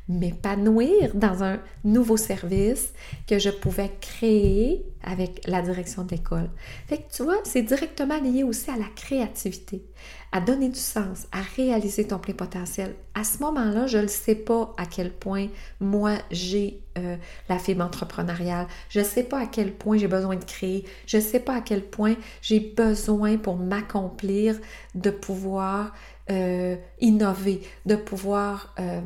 m'épanouir 0.09 1.13
dans 1.13 1.43
un 1.43 1.59
nouveau 1.83 2.17
service 2.17 2.93
que 3.27 3.39
je 3.39 3.49
pouvais 3.49 3.91
créer 3.99 4.85
avec 5.03 5.41
la 5.47 5.61
direction 5.61 6.03
de 6.03 6.11
l'école. 6.11 6.49
Fait 6.87 6.97
que 6.97 7.11
tu 7.11 7.23
vois, 7.23 7.37
c'est 7.43 7.61
directement 7.61 8.19
lié 8.19 8.43
aussi 8.43 8.69
à 8.69 8.77
la 8.77 8.87
créativité, 8.95 9.83
à 10.31 10.39
donner 10.41 10.69
du 10.69 10.79
sens, 10.79 11.27
à 11.31 11.41
réaliser 11.55 12.07
ton 12.07 12.19
plein 12.19 12.33
potentiel. 12.33 12.95
À 13.15 13.23
ce 13.23 13.39
moment-là, 13.39 13.87
je 13.87 13.97
ne 13.97 14.07
sais 14.07 14.35
pas 14.35 14.73
à 14.77 14.85
quel 14.85 15.11
point 15.11 15.47
moi 15.79 16.13
j'ai 16.31 16.81
euh, 16.97 17.15
la 17.49 17.59
fibre 17.59 17.83
entrepreneuriale. 17.83 18.67
Je 18.89 18.99
ne 18.99 19.05
sais 19.05 19.23
pas 19.23 19.39
à 19.39 19.45
quel 19.45 19.73
point 19.73 19.97
j'ai 19.97 20.07
besoin 20.07 20.35
de 20.35 20.43
créer. 20.43 20.85
Je 21.05 21.17
ne 21.17 21.21
sais 21.21 21.39
pas 21.39 21.55
à 21.55 21.61
quel 21.61 21.83
point 21.83 22.15
j'ai 22.41 22.59
besoin 22.59 23.37
pour 23.37 23.57
m'accomplir 23.57 24.57
de 24.95 25.09
pouvoir 25.09 25.93
euh, 26.29 26.75
innover, 26.99 27.61
de 27.85 27.95
pouvoir 27.95 28.73
euh, 28.79 29.01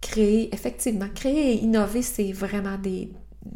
créer, 0.00 0.54
effectivement, 0.54 1.08
créer 1.14 1.54
et 1.54 1.62
innover, 1.62 2.02
c'est 2.02 2.32
vraiment 2.32 2.76
des, 2.78 3.10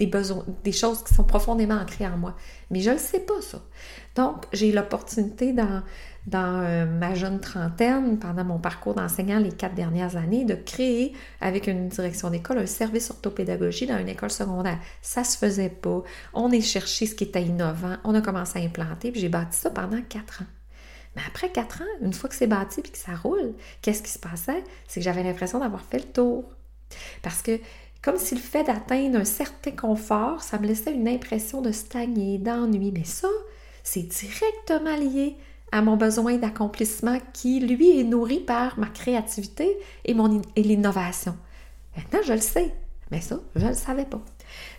besoins, 0.07 0.45
des 0.65 0.73
choses 0.73 1.03
qui 1.05 1.15
sont 1.15 1.25
profondément 1.25 1.77
ancrées 1.77 2.07
en 2.07 2.17
moi. 2.17 2.37
Mais 2.71 2.81
je 2.81 2.91
ne 2.91 2.95
le 2.95 3.01
sais 3.01 3.21
pas, 3.21 3.41
ça. 3.41 3.63
Donc, 4.15 4.47
j'ai 4.53 4.73
l'opportunité 4.73 5.53
dans, 5.53 5.83
euh, 6.35 6.87
ma 6.87 7.15
jeune 7.15 7.41
trentaine, 7.41 8.19
pendant 8.19 8.45
mon 8.45 8.59
parcours 8.59 8.95
d'enseignant 8.95 9.39
les 9.39 9.53
quatre 9.53 9.75
dernières 9.75 10.17
années, 10.17 10.45
de 10.45 10.55
créer 10.55 11.15
avec 11.41 11.67
une 11.67 11.89
direction 11.89 12.31
d'école 12.31 12.59
un 12.59 12.67
service 12.67 13.11
orthopédagogie 13.11 13.87
dans 13.87 13.99
une 13.99 14.09
école 14.09 14.31
secondaire. 14.31 14.79
Ça 15.01 15.25
se 15.25 15.39
faisait 15.39 15.71
pas. 15.71 16.03
On 16.35 16.51
est 16.51 16.61
cherché 16.61 17.07
ce 17.07 17.15
qui 17.15 17.25
était 17.25 17.43
innovant. 17.43 17.97
On 18.05 18.15
a 18.15 18.21
commencé 18.21 18.59
à 18.59 18.63
implanter, 18.63 19.13
puis 19.13 19.21
j'ai 19.21 19.29
bâti 19.29 19.59
ça 19.59 19.71
pendant 19.71 20.01
quatre 20.03 20.43
ans. 20.43 20.62
Mais 21.17 21.23
après 21.27 21.51
quatre 21.51 21.83
ans, 21.83 21.97
une 22.01 22.13
fois 22.13 22.31
que 22.31 22.37
c'est 22.37 22.47
bâti 22.47 22.81
puis 22.81 22.93
que 22.93 22.99
ça 22.99 23.15
roule, 23.15 23.55
qu'est-ce 23.83 24.03
qui 24.03 24.11
se 24.11 24.19
passait? 24.19 24.65
C'est 24.89 25.01
que 25.01 25.05
j'avais 25.05 25.23
l'impression 25.23 25.59
d'avoir 25.59 25.83
fait 25.83 25.99
le 25.99 26.13
tour. 26.13 26.45
Parce 27.23 27.43
que 27.43 27.59
comme 28.03 28.17
si 28.19 28.35
le 28.35 28.41
fait 28.41 28.65
d'atteindre 28.65 29.19
un 29.19 29.25
certain 29.25 29.71
confort, 29.71 30.43
ça 30.43 30.59
me 30.59 30.67
laissait 30.67 30.93
une 30.93 31.07
impression 31.07 31.63
de 31.63 31.71
stagner, 31.71 32.39
d'ennui. 32.39 32.91
Mais 32.93 33.05
ça, 33.05 33.29
c'est 33.85 34.03
directement 34.03 34.97
lié 34.97 35.37
à 35.71 35.83
mon 35.83 35.97
besoin 35.97 36.37
d'accomplissement 36.37 37.19
qui, 37.33 37.61
lui, 37.61 38.01
est 38.01 38.05
nourri 38.05 38.41
par 38.41 38.79
ma 38.79 38.89
créativité 38.89 39.79
et, 40.05 40.17
et 40.57 40.63
l'innovation. 40.63 41.37
Maintenant, 41.97 42.21
je 42.25 42.33
le 42.33 42.41
sais, 42.41 42.75
mais 43.11 43.21
ça, 43.21 43.39
je 43.55 43.65
ne 43.65 43.69
le 43.69 43.75
savais 43.75 44.05
pas. 44.05 44.21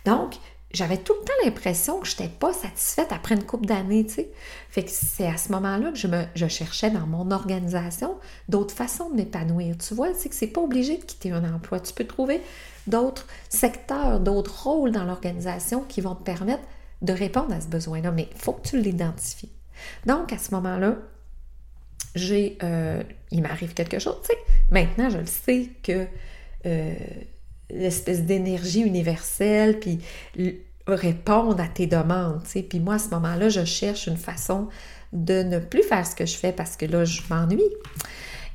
Donc, 0.05 0.35
j'avais 0.73 0.97
tout 0.97 1.13
le 1.13 1.25
temps 1.25 1.33
l'impression 1.45 1.99
que 1.99 2.07
je 2.07 2.13
n'étais 2.13 2.29
pas 2.29 2.51
satisfaite 2.51 3.11
après 3.11 3.35
une 3.35 3.43
couple 3.43 3.67
d'années, 3.67 4.05
tu 4.05 4.13
sais. 4.13 4.31
Fait 4.69 4.83
que 4.83 4.89
c'est 4.89 5.27
à 5.27 5.37
ce 5.37 5.51
moment-là 5.51 5.91
que 5.91 5.97
je, 5.97 6.07
me, 6.07 6.23
je 6.35 6.47
cherchais 6.47 6.89
dans 6.89 7.05
mon 7.05 7.29
organisation 7.29 8.17
d'autres 8.49 8.73
façons 8.73 9.09
de 9.09 9.15
m'épanouir. 9.15 9.77
Tu 9.77 9.93
vois, 9.93 10.13
c'est 10.15 10.29
que 10.29 10.35
c'est 10.35 10.47
pas 10.47 10.61
obligé 10.61 10.97
de 10.97 11.03
quitter 11.03 11.31
un 11.31 11.53
emploi. 11.53 11.79
Tu 11.79 11.93
peux 11.93 12.05
trouver 12.05 12.41
d'autres 12.87 13.27
secteurs, 13.49 14.19
d'autres 14.19 14.63
rôles 14.63 14.91
dans 14.91 15.03
l'organisation 15.03 15.81
qui 15.81 16.01
vont 16.01 16.15
te 16.15 16.23
permettre 16.23 16.63
de 17.03 17.13
répondre 17.13 17.53
à 17.53 17.61
ce 17.61 17.67
besoin-là, 17.67 18.11
mais 18.11 18.27
il 18.31 18.41
faut 18.41 18.53
que 18.53 18.67
tu 18.67 18.81
l'identifies. 18.81 19.51
Donc, 20.07 20.33
à 20.33 20.39
ce 20.39 20.55
moment-là, 20.55 20.95
j'ai, 22.15 22.57
euh, 22.63 23.03
il 23.31 23.41
m'arrive 23.43 23.73
quelque 23.73 23.99
chose, 23.99 24.17
tu 24.23 24.29
sais. 24.29 24.37
Maintenant, 24.71 25.09
je 25.09 25.17
le 25.19 25.25
sais 25.25 25.69
que 25.83 26.07
euh, 26.65 26.93
l'espèce 27.73 28.23
d'énergie 28.23 28.81
universelle, 28.81 29.79
puis 29.79 29.99
répondre 30.87 31.61
à 31.61 31.67
tes 31.67 31.87
demandes, 31.87 32.41
tu 32.43 32.51
sais. 32.51 32.63
Puis 32.63 32.79
moi, 32.79 32.95
à 32.95 32.99
ce 32.99 33.09
moment-là, 33.09 33.49
je 33.49 33.63
cherche 33.63 34.07
une 34.07 34.17
façon 34.17 34.67
de 35.13 35.43
ne 35.43 35.59
plus 35.59 35.83
faire 35.83 36.05
ce 36.05 36.15
que 36.15 36.25
je 36.25 36.35
fais 36.35 36.51
parce 36.51 36.75
que 36.75 36.85
là, 36.85 37.05
je 37.05 37.21
m'ennuie. 37.29 37.61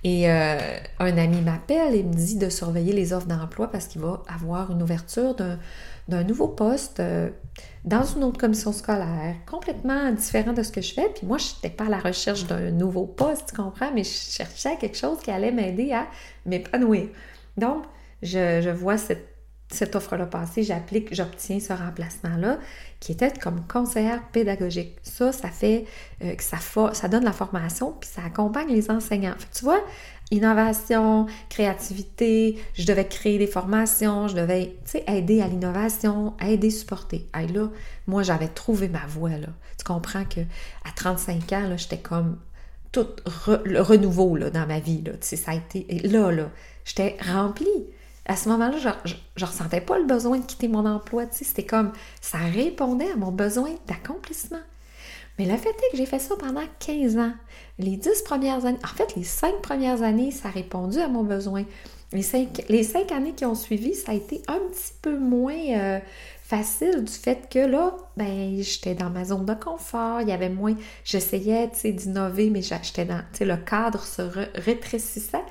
Et 0.05 0.31
euh, 0.31 0.79
un 1.01 1.19
ami 1.19 1.41
m'appelle 1.41 1.95
et 1.95 2.03
me 2.03 2.13
dit 2.13 2.37
de 2.37 2.49
surveiller 2.51 2.93
les 2.93 3.13
offres 3.13 3.27
d'emploi 3.27 3.69
parce 3.71 3.89
qu'il 3.89 4.01
va 4.01 4.23
avoir 4.33 4.71
une 4.71 4.83
ouverture 4.83 5.35
d'un 5.35 6.25
nouveau 6.25 6.49
poste 6.49 7.01
euh, 7.01 7.31
dans 7.85 8.05
une 8.05 8.23
autre 8.23 8.39
commission 8.39 8.73
scolaire, 8.73 9.35
complètement 9.51 10.13
différent 10.13 10.53
de 10.53 10.63
ce 10.63 10.71
que 10.71 10.81
je 10.81 10.95
fais. 10.95 11.09
Puis 11.15 11.27
moi, 11.27 11.39
je 11.39 11.47
n'étais 11.55 11.75
pas 11.75 11.87
à 11.87 11.89
la 11.89 11.99
recherche 11.99 12.47
d'un 12.47 12.71
nouveau 12.71 13.07
poste, 13.07 13.49
tu 13.51 13.57
comprends, 13.57 13.91
mais 13.93 14.05
je 14.05 14.11
cherchais 14.11 14.77
quelque 14.77 14.97
chose 14.97 15.19
qui 15.19 15.31
allait 15.31 15.53
m'aider 15.53 15.93
à 15.93 16.07
m'épanouir. 16.47 17.09
Donc, 17.57 17.83
je, 18.23 18.71
vois 18.71 18.97
cette, 18.99 19.95
offre-là 19.95 20.27
passer, 20.27 20.63
j'applique, 20.63 21.15
j'obtiens 21.15 21.61
ce 21.61 21.73
remplacement-là, 21.73 22.59
qui 23.01 23.13
était 23.13 23.33
comme 23.33 23.67
conseillère 23.67 24.23
pédagogique. 24.33 24.97
Ça, 25.03 25.33
ça 25.33 25.51
fait 25.51 25.85
euh, 26.23 26.35
que 26.35 26.43
ça, 26.43 26.59
ça 26.93 27.09
donne 27.09 27.25
la 27.25 27.33
formation, 27.33 27.95
puis 27.99 28.09
ça 28.09 28.23
accompagne 28.25 28.69
les 28.69 28.91
enseignants. 28.91 29.37
tu 29.55 29.65
vois, 29.65 29.83
innovation, 30.31 31.27
créativité, 31.49 32.59
je 32.75 32.87
devais 32.87 33.07
créer 33.07 33.39
des 33.39 33.47
formations, 33.47 34.29
je 34.29 34.37
devais 34.37 34.77
aider 35.07 35.41
à 35.41 35.49
l'innovation, 35.49 36.35
aider, 36.41 36.71
supporter. 36.71 37.29
Là, 37.35 37.69
moi, 38.07 38.23
j'avais 38.23 38.49
trouvé 38.49 38.89
ma 38.89 39.07
voie. 39.07 39.31
Là. 39.31 39.49
Tu 39.79 39.85
comprends 39.85 40.25
que 40.25 40.41
à 40.85 40.91
35 40.95 41.53
ans, 41.53 41.77
j'étais 41.77 41.99
comme 41.99 42.39
tout 42.93 43.07
le 43.65 43.81
renouveau 43.81 44.37
là, 44.37 44.51
dans 44.51 44.67
ma 44.67 44.81
vie. 44.81 45.03
Là. 45.03 45.13
Ça 45.21 45.53
a 45.53 45.55
été. 45.55 45.87
Et 45.95 46.01
là, 46.01 46.31
là, 46.31 46.51
j'étais 46.85 47.17
remplie 47.27 47.87
à 48.29 48.37
ce 48.37 48.49
moment-là, 48.51 48.77
je, 48.77 49.15
ne 49.41 49.47
ressentais 49.47 49.81
pas 49.81 49.99
le 49.99 50.05
besoin 50.05 50.39
de 50.39 50.45
quitter 50.45 50.69
mon 50.69 50.85
emploi. 50.85 51.25
C'était 51.31 51.65
comme, 51.65 51.93
ça 52.21 52.39
répondait 52.39 53.11
à 53.11 53.17
mon 53.17 53.33
besoin 53.33 53.71
d'accomplissement. 53.87 54.61
Mais 55.39 55.47
le 55.47 55.57
fait 55.57 55.71
est 55.71 55.91
que 55.93 55.97
j'ai 55.97 56.07
fait 56.07 56.19
ça 56.19 56.35
pendant 56.37 56.65
15 56.81 57.17
ans. 57.17 57.33
Les 57.79 57.97
10 57.97 58.23
premières 58.25 58.67
années, 58.67 58.79
en 58.85 58.97
fait, 58.97 59.17
les 59.17 59.25
5 59.25 59.63
premières 59.63 60.03
années, 60.03 60.31
ça 60.31 60.49
a 60.49 60.51
répondu 60.51 60.99
à 60.99 61.09
mon 61.09 61.23
besoin. 61.23 61.65
Les 62.13 62.23
5, 62.23 62.65
les 62.69 62.83
cinq 62.85 63.13
années 63.13 63.35
qui 63.35 63.45
ont 63.45 63.55
suivi, 63.55 63.95
ça 63.95 64.13
a 64.13 64.15
été 64.15 64.41
un 64.49 64.59
petit 64.71 64.95
peu 65.03 65.19
moins 65.19 65.53
euh, 65.55 66.01
facile 66.43 67.05
du 67.05 67.13
fait 67.13 67.49
que 67.51 67.59
là, 67.59 67.95
ben, 68.17 68.57
j'étais 68.63 68.95
dans 68.95 69.11
ma 69.11 69.27
zone 69.27 69.45
de 69.45 69.53
confort, 69.53 70.23
il 70.23 70.29
y 70.29 70.33
avait 70.33 70.49
moins, 70.49 70.75
j'essayais, 71.05 71.71
d'innover, 71.85 72.49
mais 72.49 72.63
j'étais 72.63 73.05
dans, 73.05 73.23
le 73.41 73.57
cadre 73.57 74.03
se 74.03 74.23
rétrécissait. 74.55 75.45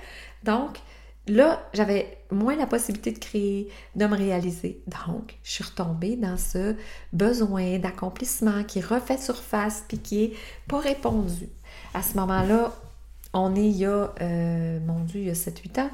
Donc, 0.43 0.79
là, 1.27 1.67
j'avais 1.73 2.17
moins 2.31 2.55
la 2.55 2.67
possibilité 2.67 3.11
de 3.11 3.19
créer, 3.19 3.69
de 3.95 4.05
me 4.05 4.15
réaliser. 4.15 4.81
Donc, 5.07 5.37
je 5.43 5.51
suis 5.51 5.63
retombée 5.63 6.15
dans 6.15 6.37
ce 6.37 6.75
besoin 7.13 7.79
d'accomplissement 7.79 8.63
qui 8.63 8.81
refait 8.81 9.17
surface 9.17 9.83
puis 9.87 9.99
qui 9.99 10.29
n'est 10.29 10.33
pas 10.67 10.79
répondu. 10.79 11.49
À 11.93 12.01
ce 12.01 12.15
moment-là, 12.17 12.73
on 13.33 13.55
est 13.55 13.65
il 13.65 13.77
y 13.77 13.85
a, 13.85 14.13
euh, 14.21 14.79
mon 14.85 15.01
Dieu, 15.01 15.21
il 15.21 15.27
y 15.27 15.29
a 15.29 15.33
7-8 15.33 15.81
ans. 15.81 15.89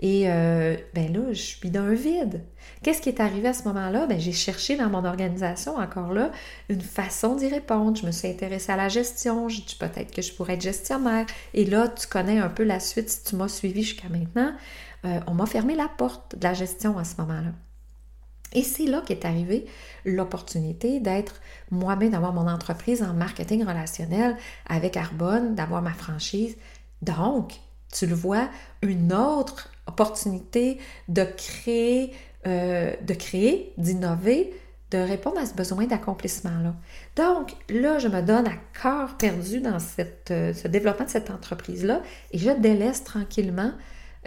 Et 0.00 0.24
euh, 0.30 0.76
ben 0.94 1.12
là, 1.12 1.32
je 1.32 1.40
suis 1.40 1.70
dans 1.70 1.80
un 1.80 1.94
vide. 1.94 2.44
Qu'est-ce 2.82 3.00
qui 3.00 3.08
est 3.08 3.20
arrivé 3.20 3.48
à 3.48 3.54
ce 3.54 3.64
moment-là? 3.64 4.06
Ben, 4.06 4.20
j'ai 4.20 4.32
cherché 4.32 4.76
dans 4.76 4.90
mon 4.90 5.04
organisation, 5.04 5.76
encore 5.76 6.12
là, 6.12 6.30
une 6.68 6.82
façon 6.82 7.34
d'y 7.34 7.48
répondre. 7.48 7.96
Je 7.96 8.06
me 8.06 8.12
suis 8.12 8.28
intéressée 8.28 8.72
à 8.72 8.76
la 8.76 8.88
gestion. 8.88 9.48
Je 9.48 9.62
dis 9.62 9.76
peut-être 9.78 10.14
que 10.14 10.20
je 10.20 10.32
pourrais 10.34 10.54
être 10.54 10.62
gestionnaire. 10.62 11.26
Et 11.54 11.64
là, 11.64 11.88
tu 11.88 12.06
connais 12.06 12.38
un 12.38 12.48
peu 12.48 12.62
la 12.62 12.80
suite 12.80 13.08
si 13.08 13.24
tu 13.24 13.36
m'as 13.36 13.48
suivi 13.48 13.82
jusqu'à 13.82 14.08
maintenant. 14.08 14.52
Euh, 15.04 15.20
on 15.26 15.34
m'a 15.34 15.46
fermé 15.46 15.74
la 15.74 15.88
porte 15.88 16.36
de 16.36 16.44
la 16.44 16.52
gestion 16.52 16.98
à 16.98 17.04
ce 17.04 17.16
moment-là. 17.20 17.52
Et 18.52 18.62
c'est 18.62 18.86
là 18.86 19.02
qu'est 19.04 19.24
arrivée 19.24 19.66
l'opportunité 20.04 21.00
d'être 21.00 21.40
moi-même, 21.70 22.10
d'avoir 22.10 22.32
mon 22.32 22.48
entreprise 22.48 23.02
en 23.02 23.12
marketing 23.12 23.64
relationnel 23.64 24.36
avec 24.68 24.96
Arbonne, 24.96 25.54
d'avoir 25.54 25.82
ma 25.82 25.92
franchise. 25.92 26.56
Donc, 27.02 27.60
tu 27.92 28.06
le 28.06 28.14
vois, 28.14 28.48
une 28.82 29.12
autre 29.12 29.70
opportunité 29.86 30.78
de 31.08 31.24
créer, 31.24 32.12
euh, 32.46 32.94
de 33.02 33.14
créer, 33.14 33.72
d'innover, 33.78 34.52
de 34.90 34.98
répondre 34.98 35.38
à 35.38 35.46
ce 35.46 35.54
besoin 35.54 35.86
d'accomplissement-là. 35.86 36.74
Donc, 37.16 37.52
là, 37.68 37.98
je 37.98 38.08
me 38.08 38.22
donne 38.22 38.46
à 38.46 38.54
corps 38.80 39.16
perdu 39.16 39.60
dans 39.60 39.78
euh, 40.30 40.52
ce 40.52 40.68
développement 40.68 41.06
de 41.06 41.10
cette 41.10 41.30
entreprise-là 41.30 42.02
et 42.30 42.38
je 42.38 42.50
délaisse 42.50 43.02
tranquillement 43.02 43.72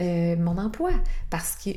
euh, 0.01 0.35
mon 0.37 0.57
emploi 0.57 0.91
parce 1.29 1.55
que 1.55 1.69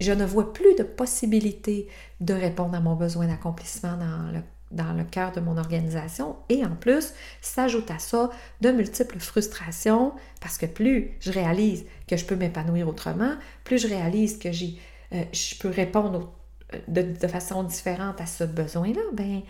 je 0.00 0.12
ne 0.12 0.24
vois 0.24 0.52
plus 0.52 0.74
de 0.74 0.82
possibilité 0.82 1.88
de 2.20 2.34
répondre 2.34 2.74
à 2.74 2.80
mon 2.80 2.94
besoin 2.94 3.26
d'accomplissement 3.26 3.96
dans 3.96 4.30
le 4.32 4.40
dans 4.70 4.92
le 4.92 5.04
cœur 5.04 5.32
de 5.32 5.40
mon 5.40 5.56
organisation 5.56 6.36
et 6.48 6.64
en 6.64 6.74
plus 6.74 7.14
s'ajoute 7.40 7.90
à 7.90 7.98
ça 7.98 8.30
de 8.60 8.70
multiples 8.70 9.18
frustrations 9.18 10.12
parce 10.40 10.58
que 10.58 10.66
plus 10.66 11.12
je 11.20 11.30
réalise 11.30 11.84
que 12.08 12.16
je 12.16 12.24
peux 12.24 12.36
m'épanouir 12.36 12.88
autrement, 12.88 13.34
plus 13.64 13.78
je 13.78 13.88
réalise 13.88 14.38
que 14.38 14.52
j'ai, 14.52 14.78
euh, 15.12 15.22
je 15.32 15.56
peux 15.56 15.68
répondre 15.68 16.32
euh, 16.74 16.78
de, 16.88 17.28
façon 17.28 17.62
différente 17.62 18.20
à 18.20 18.26
ce 18.26 18.44
besoin-là, 18.44 19.02
ben 19.12 19.42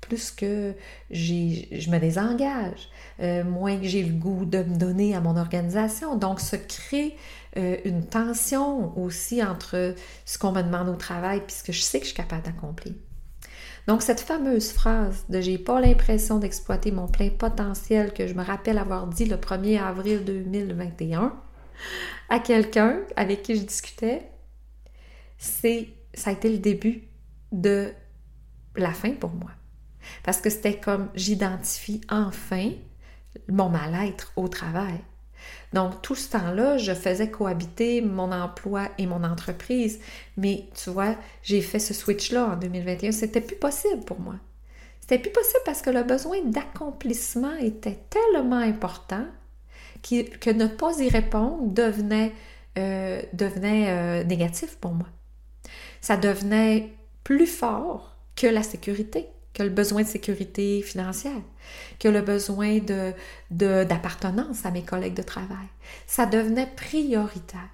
plus 0.00 0.30
que 0.30 0.74
je 1.10 1.90
me 1.90 1.98
désengage, 1.98 2.90
euh, 3.20 3.42
moins 3.42 3.78
que 3.78 3.86
j'ai 3.86 4.02
le 4.02 4.12
goût 4.12 4.44
de 4.44 4.58
me 4.58 4.76
donner 4.76 5.14
à 5.14 5.20
mon 5.20 5.38
organisation. 5.38 6.16
Donc, 6.16 6.40
se 6.40 6.56
crée 6.56 7.16
une 7.56 8.04
tension 8.04 8.98
aussi 8.98 9.42
entre 9.42 9.94
ce 10.26 10.38
qu'on 10.38 10.52
me 10.52 10.60
demande 10.60 10.90
au 10.90 10.96
travail 10.96 11.38
et 11.38 11.50
ce 11.50 11.62
que 11.62 11.72
je 11.72 11.80
sais 11.80 12.00
que 12.00 12.04
je 12.04 12.10
suis 12.10 12.16
capable 12.16 12.42
d'accomplir. 12.42 12.92
Donc, 13.86 14.02
cette 14.02 14.20
fameuse 14.20 14.72
phrase 14.72 15.24
de 15.28 15.40
j'ai 15.40 15.58
pas 15.58 15.80
l'impression 15.80 16.38
d'exploiter 16.38 16.90
mon 16.90 17.06
plein 17.06 17.28
potentiel 17.28 18.12
que 18.12 18.26
je 18.26 18.34
me 18.34 18.42
rappelle 18.42 18.78
avoir 18.78 19.06
dit 19.06 19.26
le 19.26 19.36
1er 19.36 19.80
avril 19.80 20.24
2021 20.24 21.34
à 22.28 22.38
quelqu'un 22.38 23.00
avec 23.16 23.42
qui 23.42 23.56
je 23.56 23.62
discutais, 23.62 24.30
c'est 25.38 25.88
ça 26.14 26.30
a 26.30 26.32
été 26.32 26.48
le 26.48 26.58
début 26.58 27.08
de 27.52 27.92
la 28.76 28.92
fin 28.92 29.12
pour 29.12 29.30
moi. 29.30 29.50
Parce 30.22 30.40
que 30.40 30.50
c'était 30.50 30.78
comme 30.78 31.10
j'identifie 31.14 32.00
enfin 32.08 32.70
mon 33.48 33.68
mal-être 33.68 34.32
au 34.36 34.48
travail. 34.48 35.00
Donc, 35.72 36.02
tout 36.02 36.14
ce 36.14 36.30
temps-là, 36.30 36.78
je 36.78 36.92
faisais 36.92 37.30
cohabiter 37.30 38.00
mon 38.00 38.30
emploi 38.30 38.88
et 38.98 39.06
mon 39.06 39.24
entreprise. 39.24 40.00
Mais 40.36 40.66
tu 40.74 40.90
vois, 40.90 41.16
j'ai 41.42 41.60
fait 41.60 41.80
ce 41.80 41.92
switch-là 41.94 42.46
en 42.52 42.56
2021. 42.56 43.12
C'était 43.12 43.40
plus 43.40 43.56
possible 43.56 44.04
pour 44.04 44.20
moi. 44.20 44.36
C'était 45.00 45.18
plus 45.18 45.32
possible 45.32 45.62
parce 45.64 45.82
que 45.82 45.90
le 45.90 46.02
besoin 46.02 46.40
d'accomplissement 46.44 47.54
était 47.56 47.98
tellement 48.08 48.58
important 48.58 49.26
que 50.02 50.50
ne 50.50 50.66
pas 50.66 50.98
y 51.00 51.08
répondre 51.08 51.72
devenait, 51.72 52.32
euh, 52.78 53.22
euh, 53.42 54.24
négatif 54.24 54.76
pour 54.76 54.92
moi. 54.92 55.08
Ça 56.00 56.16
devenait 56.16 56.92
plus 57.22 57.46
fort 57.46 58.16
que 58.36 58.46
la 58.46 58.62
sécurité 58.62 59.28
que 59.54 59.62
le 59.62 59.70
besoin 59.70 60.02
de 60.02 60.08
sécurité 60.08 60.82
financière, 60.82 61.40
que 61.98 62.08
le 62.08 62.20
besoin 62.20 62.78
de, 62.78 63.14
d'appartenance 63.50 64.66
à 64.66 64.70
mes 64.70 64.82
collègues 64.82 65.14
de 65.14 65.22
travail. 65.22 65.66
Ça 66.06 66.26
devenait 66.26 66.66
prioritaire. 66.66 67.70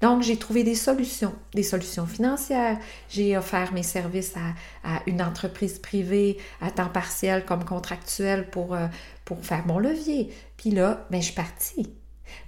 Donc, 0.00 0.22
j'ai 0.22 0.36
trouvé 0.36 0.64
des 0.64 0.74
solutions, 0.74 1.34
des 1.54 1.62
solutions 1.62 2.06
financières. 2.06 2.78
J'ai 3.08 3.36
offert 3.36 3.72
mes 3.72 3.82
services 3.82 4.34
à, 4.82 5.00
une 5.06 5.22
entreprise 5.22 5.78
privée 5.78 6.38
à 6.60 6.70
temps 6.70 6.88
partiel 6.88 7.44
comme 7.44 7.64
contractuel 7.64 8.50
pour, 8.50 8.74
euh, 8.74 8.86
pour 9.24 9.44
faire 9.44 9.66
mon 9.66 9.78
levier. 9.78 10.34
Puis 10.56 10.70
là, 10.70 11.06
ben, 11.10 11.20
je 11.20 11.26
suis 11.26 11.34
partie. 11.34 11.94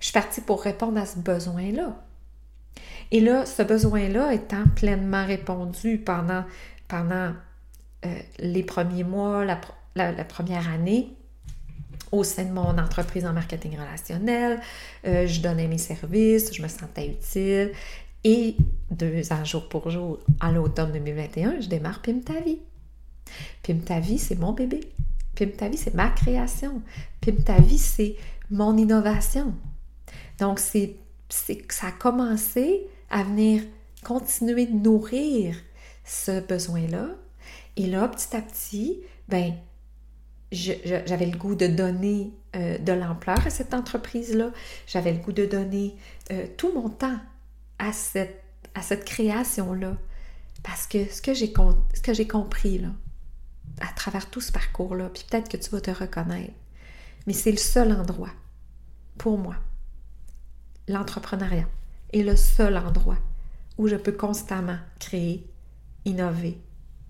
Je 0.01 0.07
suis 0.07 0.12
partie 0.12 0.40
pour 0.40 0.62
répondre 0.62 1.01
à 1.01 1.07
ce 1.07 1.19
besoin-là. 1.19 2.05
Et 3.11 3.21
là, 3.21 3.47
ce 3.47 3.62
besoin-là 3.62 4.35
étant 4.35 4.64
pleinement 4.75 5.25
répondu 5.25 5.99
pendant, 5.99 6.45
pendant 6.88 7.33
les 8.38 8.62
premiers 8.62 9.05
mois, 9.05 9.45
la, 9.45 10.25
première 10.25 10.69
année, 10.69 11.14
au 12.12 12.25
sein 12.25 12.45
de 12.45 12.53
mon 12.53 12.79
entreprise 12.79 13.27
en 13.27 13.33
marketing 13.33 13.79
relationnel, 13.79 14.61
euh, 15.07 15.27
je 15.27 15.40
donnais 15.40 15.66
mes 15.66 15.79
services, 15.79 16.55
je 16.55 16.62
me 16.62 16.69
sentais 16.69 17.09
utile. 17.09 17.73
Et 18.25 18.57
deux 18.90 19.33
ans 19.33 19.45
jour 19.45 19.69
pour 19.69 19.90
jour, 19.90 20.19
à 20.40 20.51
l'automne 20.51 20.92
2021, 20.92 21.61
je 21.61 21.69
démarre 21.69 22.03
Pim 22.03 22.21
ta 22.25 22.40
vie. 22.40 22.59
Pim 23.62 23.79
ta 23.85 24.01
vie, 24.01 24.19
c'est 24.19 24.38
mon 24.38 24.53
bébé. 24.53 24.81
Pim 25.35 25.49
c'est 25.77 25.95
ma 25.95 26.09
création. 26.09 26.83
Pim 27.21 27.35
c'est 27.77 28.16
mon 28.51 28.77
innovation. 28.77 29.55
Donc, 30.38 30.59
c'est, 30.59 30.97
ça 31.29 31.88
a 31.88 31.92
commencé 31.92 32.87
à 33.11 33.23
venir 33.23 33.62
continuer 34.07 34.66
de 34.66 34.77
nourrir 34.77 35.57
ce 36.05 36.40
besoin-là, 36.40 37.09
et 37.77 37.87
là, 37.87 38.09
petit 38.09 38.35
à 38.35 38.41
petit, 38.41 39.01
ben, 39.29 39.55
j'avais 40.53 41.27
le 41.27 41.37
goût 41.37 41.55
de 41.55 41.67
donner 41.67 42.33
euh, 42.55 42.79
de 42.79 42.93
l'ampleur 42.93 43.47
à 43.47 43.51
cette 43.51 43.75
entreprise-là. 43.75 44.51
J'avais 44.87 45.12
le 45.12 45.19
goût 45.19 45.33
de 45.33 45.45
donner 45.45 45.97
euh, 46.31 46.47
tout 46.57 46.73
mon 46.73 46.89
temps 46.89 47.19
à 47.79 47.93
cette, 47.93 49.05
création-là. 49.05 49.97
Parce 50.62 50.87
que 50.87 51.05
ce 51.07 51.21
que 51.21 51.35
j'ai 51.35 51.53
ce 51.95 52.01
que 52.01 52.15
j'ai 52.15 52.27
compris 52.27 52.79
là, 52.79 52.89
à 53.81 53.93
travers 53.95 54.31
tout 54.31 54.41
ce 54.41 54.51
parcours-là, 54.53 55.11
puis 55.11 55.25
peut-être 55.29 55.49
que 55.49 55.57
tu 55.57 55.71
vas 55.71 55.81
te 55.81 55.91
reconnaître, 55.91 56.55
mais 57.27 57.33
c'est 57.33 57.51
le 57.51 57.57
seul 57.59 57.93
endroit 57.93 58.33
pour 59.19 59.39
moi. 59.39 59.57
L'entrepreneuriat 60.89 61.69
est 62.12 62.23
le 62.23 62.37
seul 62.37 62.77
endroit 62.77 63.19
où 63.77 63.89
je 63.89 63.97
peux 63.97 64.12
constamment 64.12 64.79
créer, 64.99 65.47
innover, 66.05 66.59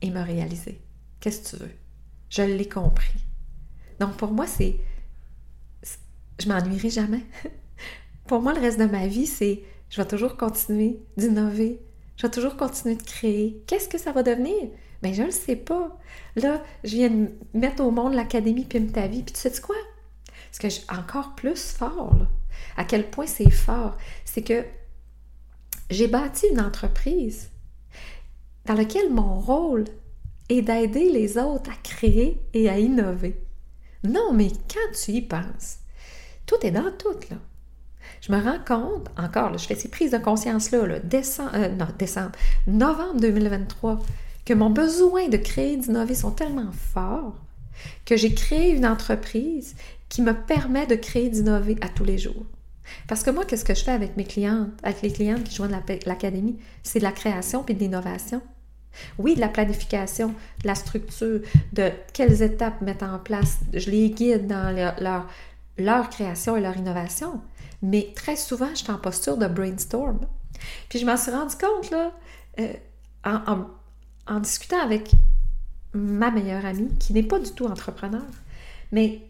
et 0.03 0.11
me 0.11 0.23
réaliser. 0.23 0.81
Qu'est-ce 1.21 1.51
que 1.51 1.57
tu 1.57 1.63
veux? 1.63 1.75
Je 2.31 2.43
l'ai 2.43 2.69
compris. 2.69 3.21
Donc 4.01 4.17
pour 4.17 4.33
moi, 4.33 4.47
c'est... 4.47 4.77
Je 6.39 6.49
m'ennuierai 6.49 6.91
jamais. 6.91 7.23
pour 8.27 8.43
moi, 8.43 8.53
le 8.53 8.61
reste 8.61 8.79
de 8.79 8.87
ma 8.87 9.07
vie, 9.07 9.27
c'est... 9.27 9.63
Je 9.89 10.01
vais 10.01 10.09
toujours 10.09 10.37
continuer 10.37 11.01
d'innover. 11.17 11.81
Je 12.17 12.23
vais 12.27 12.31
toujours 12.31 12.57
continuer 12.57 12.97
de 12.97 13.03
créer. 13.03 13.63
Qu'est-ce 13.67 13.89
que 13.89 13.99
ça 13.99 14.13
va 14.13 14.23
devenir? 14.23 14.69
Mais 15.03 15.11
ben, 15.11 15.15
je 15.15 15.23
ne 15.23 15.31
sais 15.31 15.57
pas. 15.57 15.99
Là, 16.35 16.63
je 16.85 16.97
viens 16.97 17.11
de 17.11 17.31
mettre 17.55 17.83
au 17.83 17.91
monde 17.91 18.15
l'Académie 18.15 18.65
Pim 18.65 18.87
ta 18.87 19.07
vie. 19.07 19.23
Puis 19.23 19.35
tu 19.35 19.41
sais 19.41 19.61
quoi? 19.61 19.77
Ce 20.51 20.59
que 20.59 20.69
j'ai 20.69 20.83
encore 20.89 21.35
plus 21.35 21.73
fort, 21.73 22.17
là, 22.19 22.29
à 22.77 22.85
quel 22.85 23.09
point 23.11 23.27
c'est 23.27 23.51
fort, 23.51 23.97
c'est 24.25 24.43
que 24.43 24.65
j'ai 25.91 26.09
bâti 26.09 26.47
une 26.51 26.61
entreprise 26.61 27.51
dans 28.67 28.75
lequel 28.75 29.13
mon 29.13 29.39
rôle 29.39 29.85
est 30.49 30.63
d'aider 30.63 31.11
les 31.11 31.39
autres 31.39 31.71
à 31.71 31.77
créer 31.83 32.41
et 32.55 32.69
à 32.69 32.79
innover. 32.79 33.41
Non, 34.05 34.33
mais 34.33 34.49
quand 34.49 34.93
tu 34.93 35.13
y 35.13 35.23
penses, 35.23 35.79
tout 36.47 36.57
est 36.63 36.71
dans 36.71 36.93
tout, 36.97 37.19
là. 37.31 37.37
Je 38.21 38.33
me 38.33 38.43
rends 38.43 38.59
compte, 38.67 39.09
encore, 39.17 39.57
je 39.59 39.67
fais 39.67 39.75
ces 39.75 39.89
prises 39.89 40.13
de 40.13 40.19
conscience-là, 40.19 40.87
là, 40.87 40.99
décembre, 41.01 41.51
euh, 41.55 41.69
non, 41.69 41.89
décembre, 41.99 42.33
novembre 42.67 43.21
2023, 43.21 43.99
que 44.45 44.55
mon 44.55 44.71
besoin 44.71 45.29
de 45.29 45.37
créer, 45.37 45.77
d'innover 45.77 46.15
sont 46.15 46.31
tellement 46.31 46.71
forts 46.73 47.35
que 48.05 48.17
j'ai 48.17 48.35
créé 48.35 48.71
une 48.71 48.87
entreprise 48.87 49.75
qui 50.09 50.23
me 50.23 50.33
permet 50.33 50.87
de 50.87 50.95
créer, 50.95 51.29
d'innover 51.29 51.77
à 51.81 51.89
tous 51.89 52.05
les 52.05 52.19
jours. 52.19 52.47
Parce 53.09 53.23
que 53.23 53.31
moi, 53.31 53.45
qu'est-ce 53.45 53.65
que 53.65 53.75
je 53.75 53.83
fais 53.83 53.93
avec 53.93 54.17
mes 54.17 54.25
clientes, 54.25 54.71
avec 54.83 55.03
les 55.03 55.13
clientes 55.13 55.45
qui 55.45 55.57
joignent 55.57 55.79
l'académie? 56.07 56.57
C'est 56.83 57.01
de 57.01 57.05
la 57.05 57.13
création 57.13 57.65
puis 57.65 57.75
de 57.75 57.81
l'innovation. 57.81 58.41
Oui, 59.19 59.35
de 59.35 59.41
la 59.41 59.49
planification, 59.49 60.29
de 60.63 60.67
la 60.67 60.75
structure, 60.75 61.41
de 61.73 61.91
quelles 62.13 62.43
étapes 62.43 62.81
mettre 62.81 63.05
en 63.05 63.19
place. 63.19 63.59
Je 63.73 63.91
les 63.91 64.11
guide 64.11 64.47
dans 64.47 64.75
leur, 65.79 66.11
création 66.11 66.57
et 66.57 66.61
leur 66.61 66.77
innovation. 66.77 67.41
Mais 67.83 68.13
très 68.15 68.37
souvent, 68.37 68.71
je 68.71 68.77
suis 68.85 68.91
en 68.91 68.99
posture 68.99 69.37
de 69.37 69.47
brainstorm. 69.47 70.21
Puis 70.89 70.99
je 70.99 71.07
m'en 71.07 71.17
suis 71.17 71.31
rendu 71.31 71.55
compte, 71.57 71.91
là, 71.91 72.13
euh, 72.59 72.73
en, 74.27 74.41
discutant 74.41 74.81
avec 74.81 75.13
ma 75.93 76.31
meilleure 76.31 76.65
amie, 76.65 76.97
qui 76.99 77.13
n'est 77.13 77.23
pas 77.23 77.39
du 77.39 77.53
tout 77.53 77.67
entrepreneur, 77.67 78.25
mais 78.93 79.23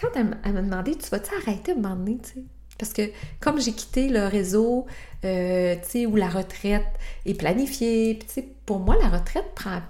quand 0.00 0.08
elle, 0.14 0.38
m'a 0.54 0.62
demandé, 0.62 0.96
tu 0.96 1.08
vas-tu 1.10 1.34
arrêter 1.34 1.74
de 1.74 1.80
m'emmener, 1.80 2.18
tu 2.18 2.30
sais? 2.30 2.44
Parce 2.82 2.94
que 2.94 3.12
comme 3.38 3.60
j'ai 3.60 3.74
quitté 3.74 4.08
le 4.08 4.26
réseau, 4.26 4.86
euh, 5.24 5.76
tu 5.76 5.88
sais, 5.88 6.06
où 6.06 6.16
la 6.16 6.28
retraite 6.28 6.88
est 7.24 7.34
planifiée, 7.34 8.18
tu 8.18 8.26
sais, 8.26 8.42
pour 8.66 8.80
moi, 8.80 8.96
la 9.00 9.08
retraite 9.08 9.54
prend 9.54 9.80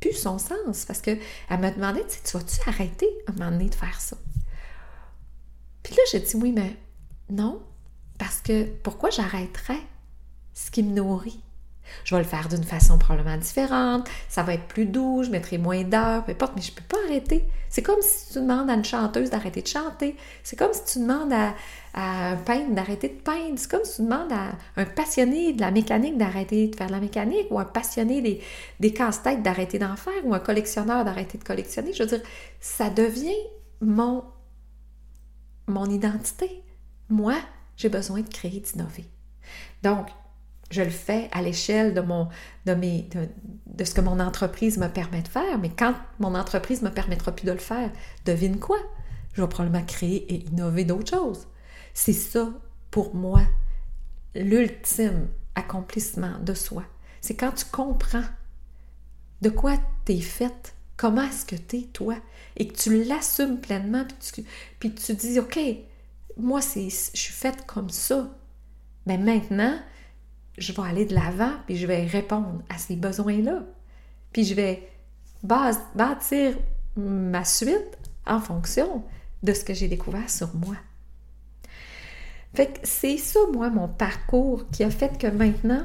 plus 0.00 0.12
son 0.12 0.36
sens 0.38 0.84
parce 0.84 1.00
qu'elle 1.00 1.18
me 1.50 1.70
demandait, 1.70 2.04
tu 2.06 2.36
vas-tu 2.36 2.60
arrêter 2.68 3.08
à 3.26 3.30
un 3.30 3.34
moment 3.36 3.50
donné 3.52 3.70
de 3.70 3.74
faire 3.74 3.98
ça? 3.98 4.18
Puis 5.82 5.94
là, 5.94 6.02
j'ai 6.12 6.20
dit 6.20 6.36
oui, 6.36 6.52
mais 6.52 6.76
non, 7.30 7.62
parce 8.18 8.42
que 8.42 8.64
pourquoi 8.64 9.08
j'arrêterais 9.08 9.80
ce 10.52 10.70
qui 10.70 10.82
me 10.82 10.92
nourrit? 10.92 11.40
Je 12.04 12.14
vais 12.14 12.22
le 12.22 12.26
faire 12.26 12.48
d'une 12.48 12.64
façon 12.64 12.98
probablement 12.98 13.36
différente, 13.36 14.08
ça 14.28 14.42
va 14.42 14.54
être 14.54 14.66
plus 14.66 14.86
doux, 14.86 15.22
je 15.22 15.30
mettrai 15.30 15.58
moins 15.58 15.82
d'heures, 15.82 16.24
peu 16.24 16.32
importe, 16.32 16.52
mais 16.56 16.62
je 16.62 16.70
ne 16.70 16.76
peux 16.76 16.84
pas 16.88 16.98
arrêter. 17.06 17.48
C'est 17.68 17.82
comme 17.82 18.00
si 18.00 18.32
tu 18.32 18.40
demandes 18.40 18.70
à 18.70 18.74
une 18.74 18.84
chanteuse 18.84 19.30
d'arrêter 19.30 19.62
de 19.62 19.66
chanter. 19.66 20.16
C'est 20.42 20.56
comme 20.56 20.72
si 20.72 20.84
tu 20.84 20.98
demandes 21.00 21.32
à, 21.32 21.54
un 21.94 22.36
peintre 22.36 22.74
d'arrêter 22.74 23.08
de 23.08 23.14
peindre. 23.14 23.54
C'est 23.56 23.70
comme 23.70 23.84
si 23.84 23.96
tu 23.96 24.02
demandes 24.02 24.32
à 24.32 24.52
un 24.76 24.84
passionné 24.84 25.52
de 25.52 25.60
la 25.60 25.70
mécanique 25.70 26.16
d'arrêter 26.16 26.68
de 26.68 26.76
faire 26.76 26.86
de 26.86 26.92
la 26.92 27.00
mécanique 27.00 27.46
ou 27.50 27.58
un 27.58 27.64
passionné 27.64 28.20
des, 28.20 28.40
des 28.80 28.92
casse-têtes 28.92 29.42
d'arrêter 29.42 29.78
d'en 29.78 29.96
faire 29.96 30.24
ou 30.24 30.34
un 30.34 30.38
collectionneur 30.38 31.04
d'arrêter 31.04 31.38
de 31.38 31.44
collectionner. 31.44 31.92
Je 31.92 32.02
veux 32.02 32.08
dire, 32.08 32.22
ça 32.60 32.90
devient 32.90 33.34
mon, 33.80 34.24
mon 35.66 35.86
identité. 35.86 36.62
Moi, 37.08 37.36
j'ai 37.76 37.88
besoin 37.88 38.20
de 38.20 38.28
créer, 38.28 38.60
d'innover. 38.60 39.04
Donc, 39.82 40.08
je 40.70 40.82
le 40.82 40.90
fais 40.90 41.28
à 41.32 41.42
l'échelle 41.42 41.94
de, 41.94 42.00
mon, 42.00 42.28
de, 42.64 43.84
ce 43.84 43.94
que 43.94 44.00
mon 44.00 44.18
entreprise 44.18 44.78
me 44.78 44.88
permet 44.88 45.22
de 45.22 45.28
faire, 45.28 45.58
mais 45.58 45.70
quand 45.70 45.94
mon 46.18 46.34
entreprise 46.34 46.82
ne 46.82 46.88
me 46.88 46.94
permettra 46.94 47.32
plus 47.32 47.46
de 47.46 47.52
le 47.52 47.58
faire, 47.58 47.90
devine 48.24 48.58
quoi? 48.58 48.78
Je 49.34 49.42
vais 49.42 49.48
probablement 49.48 49.84
créer 49.84 50.32
et 50.32 50.46
innover 50.46 50.84
d'autres 50.84 51.10
choses. 51.10 51.46
C'est 51.94 52.12
ça, 52.12 52.48
pour 52.90 53.14
moi, 53.14 53.42
l'ultime 54.34 55.28
accomplissement 55.54 56.38
de 56.40 56.54
soi. 56.54 56.84
C'est 57.20 57.36
quand 57.36 57.52
tu 57.52 57.64
comprends 57.66 58.24
de 59.42 59.50
quoi 59.50 59.76
tu 60.04 60.12
es 60.12 60.20
faite, 60.20 60.74
comment 60.96 61.22
est-ce 61.22 61.44
que 61.44 61.56
tu 61.56 61.76
es 61.76 61.82
toi, 61.82 62.16
et 62.56 62.68
que 62.68 62.76
tu 62.76 63.04
l'assumes 63.04 63.60
pleinement, 63.60 64.04
puis 64.04 64.16
tu, 64.32 64.44
puis 64.80 64.94
tu 64.94 65.14
dis, 65.14 65.38
OK, 65.38 65.58
moi, 66.38 66.60
je 66.60 66.88
suis 66.88 67.32
faite 67.32 67.66
comme 67.66 67.90
ça. 67.90 68.30
Mais 69.06 69.18
maintenant, 69.18 69.78
je 70.58 70.72
vais 70.72 70.82
aller 70.82 71.04
de 71.04 71.14
l'avant, 71.14 71.52
puis 71.66 71.76
je 71.76 71.86
vais 71.86 72.04
répondre 72.04 72.62
à 72.68 72.78
ces 72.78 72.96
besoins-là. 72.96 73.62
Puis 74.32 74.44
je 74.44 74.54
vais 74.54 74.88
bâtir 75.42 76.56
ma 76.96 77.44
suite 77.44 77.98
en 78.26 78.40
fonction 78.40 79.04
de 79.42 79.52
ce 79.52 79.64
que 79.64 79.74
j'ai 79.74 79.88
découvert 79.88 80.28
sur 80.30 80.54
moi. 80.54 80.76
Fait 82.54 82.66
que 82.68 82.78
c'est 82.84 83.18
ça, 83.18 83.40
moi, 83.52 83.68
mon 83.70 83.88
parcours 83.88 84.68
qui 84.70 84.82
a 84.82 84.90
fait 84.90 85.18
que 85.18 85.26
maintenant, 85.26 85.84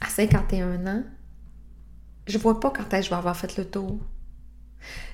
à 0.00 0.08
51 0.08 0.86
ans, 0.86 1.02
je 2.26 2.36
vois 2.36 2.60
pas 2.60 2.70
quand 2.70 2.92
est-ce 2.92 3.00
que 3.00 3.04
je 3.04 3.10
vais 3.10 3.16
avoir 3.16 3.36
fait 3.36 3.56
le 3.56 3.64
tour. 3.64 3.98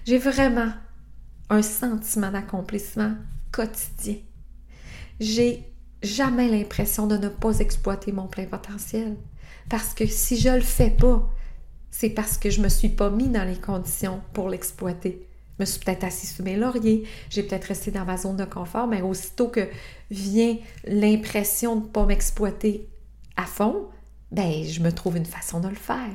J'ai 0.04 0.18
vraiment 0.18 0.72
un 1.50 1.62
sentiment 1.62 2.32
d'accomplissement 2.32 3.14
quotidien. 3.52 4.16
J'ai 5.20 5.72
jamais 6.04 6.48
l'impression 6.48 7.06
de 7.06 7.16
ne 7.16 7.28
pas 7.28 7.58
exploiter 7.58 8.12
mon 8.12 8.26
plein 8.26 8.46
potentiel. 8.46 9.16
Parce 9.68 9.94
que 9.94 10.06
si 10.06 10.38
je 10.38 10.50
le 10.50 10.60
fais 10.60 10.90
pas, 10.90 11.28
c'est 11.90 12.10
parce 12.10 12.38
que 12.38 12.50
je 12.50 12.60
me 12.60 12.68
suis 12.68 12.88
pas 12.88 13.10
mis 13.10 13.28
dans 13.28 13.44
les 13.44 13.56
conditions 13.56 14.20
pour 14.32 14.48
l'exploiter. 14.48 15.28
Je 15.58 15.62
me 15.62 15.66
suis 15.66 15.78
peut-être 15.80 16.04
assis 16.04 16.26
sous 16.26 16.42
mes 16.42 16.56
lauriers, 16.56 17.04
j'ai 17.30 17.44
peut-être 17.44 17.66
resté 17.66 17.92
dans 17.92 18.04
ma 18.04 18.16
zone 18.16 18.36
de 18.36 18.44
confort, 18.44 18.88
mais 18.88 19.02
aussitôt 19.02 19.48
que 19.48 19.68
vient 20.10 20.56
l'impression 20.84 21.76
de 21.76 21.82
ne 21.82 21.88
pas 21.88 22.04
m'exploiter 22.04 22.88
à 23.36 23.44
fond, 23.44 23.86
ben 24.32 24.64
je 24.64 24.80
me 24.80 24.90
trouve 24.90 25.16
une 25.16 25.26
façon 25.26 25.60
de 25.60 25.68
le 25.68 25.76
faire. 25.76 26.10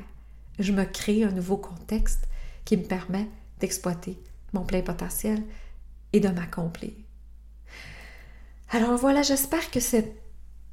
Je 0.59 0.73
me 0.73 0.83
crée 0.83 1.23
un 1.23 1.31
nouveau 1.31 1.55
contexte 1.55 2.27
qui 2.65 2.75
me 2.75 2.83
permet 2.83 3.27
d'exploiter 3.61 4.19
mon 4.51 4.65
plein 4.65 4.81
potentiel 4.81 5.41
et 6.11 6.19
de 6.19 6.27
m'accomplir. 6.27 6.91
Alors 8.71 8.95
voilà, 8.97 9.23
j'espère 9.23 9.71
que 9.71 9.79
cet 9.79 10.15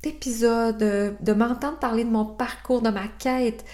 épisode, 0.02 0.82
euh, 0.82 1.12
de 1.20 1.32
m'entendre 1.32 1.78
parler 1.78 2.04
de 2.04 2.10
mon 2.10 2.26
parcours, 2.26 2.82
de 2.82 2.90
ma 2.90 3.08
quête 3.08 3.64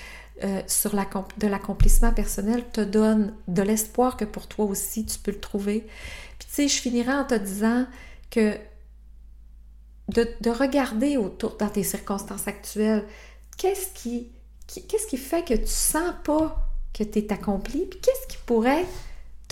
euh, 0.44 0.62
sur 0.68 0.92
de 0.92 1.46
l'accomplissement 1.48 2.12
personnel, 2.12 2.64
te 2.72 2.80
donne 2.80 3.35
de 3.48 3.62
l'espoir 3.62 4.16
que 4.16 4.24
pour 4.24 4.46
toi 4.46 4.64
aussi, 4.66 5.04
tu 5.04 5.18
peux 5.18 5.32
le 5.32 5.40
trouver. 5.40 5.87
Puis 6.38 6.48
tu 6.48 6.54
sais, 6.54 6.68
je 6.68 6.80
finirai 6.80 7.12
en 7.12 7.24
te 7.24 7.35
disant 7.35 7.87
que 8.30 8.56
de, 10.08 10.28
de 10.40 10.50
regarder 10.50 11.16
autour 11.16 11.56
dans 11.56 11.68
tes 11.68 11.82
circonstances 11.82 12.46
actuelles, 12.46 13.04
qu'est-ce 13.56 13.92
qui, 13.92 14.30
qu'est-ce 14.66 15.06
qui 15.06 15.16
fait 15.16 15.44
que 15.44 15.54
tu 15.54 15.66
sens 15.66 16.14
pas 16.24 16.68
que 16.94 17.02
tu 17.02 17.18
es 17.18 17.32
accompli, 17.32 17.87
puis 17.87 18.00
qu'est-ce 18.00 18.26
qui 18.28 18.38
pourrait 18.46 18.87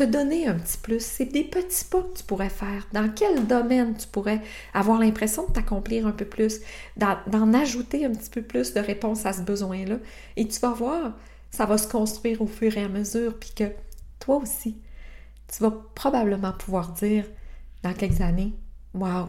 te 0.01 0.11
donner 0.11 0.47
un 0.47 0.55
petit 0.55 0.79
plus. 0.79 1.05
C'est 1.05 1.27
des 1.27 1.45
petits 1.45 1.85
pas 1.85 2.03
que 2.03 2.19
tu 2.19 2.25
pourrais 2.25 2.49
faire. 2.49 2.87
Dans 2.93 3.11
quel 3.11 3.47
domaine 3.47 3.95
tu 3.95 4.07
pourrais 4.07 4.41
avoir 4.73 4.99
l'impression 4.99 5.47
de 5.47 5.53
t'accomplir 5.53 6.07
un 6.07 6.13
peu 6.13 6.25
plus, 6.25 6.61
d'en 6.97 7.53
ajouter 7.53 8.07
un 8.07 8.11
petit 8.11 8.31
peu 8.31 8.41
plus 8.41 8.73
de 8.73 8.81
réponses 8.81 9.27
à 9.27 9.35
ce 9.35 9.43
besoin-là? 9.43 9.97
Et 10.37 10.49
tu 10.49 10.59
vas 10.61 10.73
voir, 10.73 11.13
ça 11.51 11.67
va 11.67 11.77
se 11.77 11.87
construire 11.87 12.41
au 12.41 12.47
fur 12.47 12.75
et 12.79 12.83
à 12.83 12.89
mesure, 12.89 13.39
puis 13.39 13.53
que 13.55 13.65
toi 14.19 14.37
aussi, 14.37 14.79
tu 15.49 15.63
vas 15.63 15.73
probablement 15.95 16.53
pouvoir 16.53 16.93
dire 16.93 17.27
dans 17.83 17.93
quelques 17.93 18.23
années, 18.23 18.55
Waouh, 18.95 19.29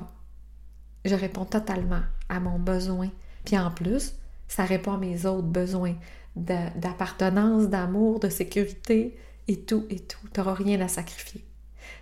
je 1.03 1.15
réponds 1.15 1.45
totalement 1.45 2.01
à 2.29 2.39
mon 2.39 2.59
besoin. 2.59 3.09
Puis 3.43 3.57
en 3.57 3.71
plus, 3.71 4.13
ça 4.47 4.63
répond 4.63 4.93
à 4.93 4.97
mes 4.97 5.25
autres 5.25 5.47
besoins 5.47 5.95
d'appartenance, 6.35 7.67
d'amour, 7.67 8.21
de 8.21 8.29
sécurité, 8.29 9.17
et 9.47 9.61
tout, 9.61 9.85
et 9.89 9.99
tout. 9.99 10.19
Tu 10.33 10.39
n'auras 10.39 10.53
rien 10.53 10.79
à 10.81 10.87
sacrifier. 10.87 11.43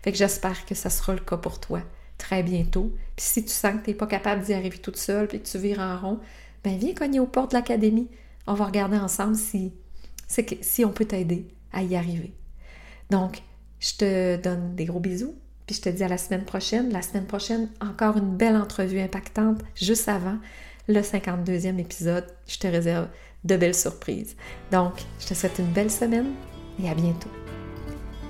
Fait 0.04 0.12
que 0.12 0.18
j'espère 0.18 0.66
que 0.66 0.76
ça 0.76 0.90
sera 0.90 1.14
le 1.14 1.20
cas 1.20 1.38
pour 1.38 1.60
toi 1.60 1.82
très 2.20 2.44
bientôt. 2.44 2.94
Puis 3.16 3.26
si 3.26 3.44
tu 3.44 3.52
sens 3.52 3.74
que 3.80 3.86
tu 3.86 3.90
n'es 3.90 3.96
pas 3.96 4.06
capable 4.06 4.44
d'y 4.44 4.54
arriver 4.54 4.78
toute 4.78 4.98
seule, 4.98 5.28
puis 5.28 5.42
que 5.42 5.48
tu 5.48 5.58
vires 5.58 5.80
en 5.80 5.98
rond, 5.98 6.20
ben 6.64 6.78
viens 6.78 6.94
cogner 6.94 7.20
aux 7.20 7.26
portes 7.26 7.52
de 7.52 7.56
l'académie. 7.58 8.10
On 8.46 8.54
va 8.54 8.66
regarder 8.66 8.98
ensemble 8.98 9.36
si, 9.36 9.74
si 10.62 10.86
on 10.86 10.92
peut 10.92 11.06
t'aider 11.06 11.48
à 11.72 11.82
y 11.82 11.96
arriver. 11.96 12.34
Donc, 13.10 13.42
je 13.80 13.96
te 13.96 14.36
donne 14.38 14.76
des 14.76 14.86
gros 14.86 15.00
bisous, 15.00 15.36
puis 15.66 15.76
je 15.76 15.82
te 15.82 15.90
dis 15.90 16.04
à 16.04 16.08
la 16.08 16.18
semaine 16.18 16.46
prochaine. 16.46 16.92
La 16.92 17.02
semaine 17.02 17.26
prochaine, 17.26 17.70
encore 17.80 18.18
une 18.18 18.36
belle 18.36 18.58
entrevue 18.58 19.00
impactante 19.00 19.62
juste 19.76 20.10
avant 20.10 20.38
le 20.88 21.02
52e 21.02 21.80
épisode. 21.80 22.28
Je 22.48 22.58
te 22.58 22.68
réserve 22.68 23.08
de 23.46 23.56
belles 23.56 23.76
surprises. 23.76 24.36
Donc, 24.72 24.94
je 25.20 25.28
te 25.28 25.34
souhaite 25.34 25.60
une 25.60 25.72
belle 25.72 25.92
semaine 25.92 26.34
et 26.84 26.90
à 26.90 26.94
bientôt. 26.94 27.30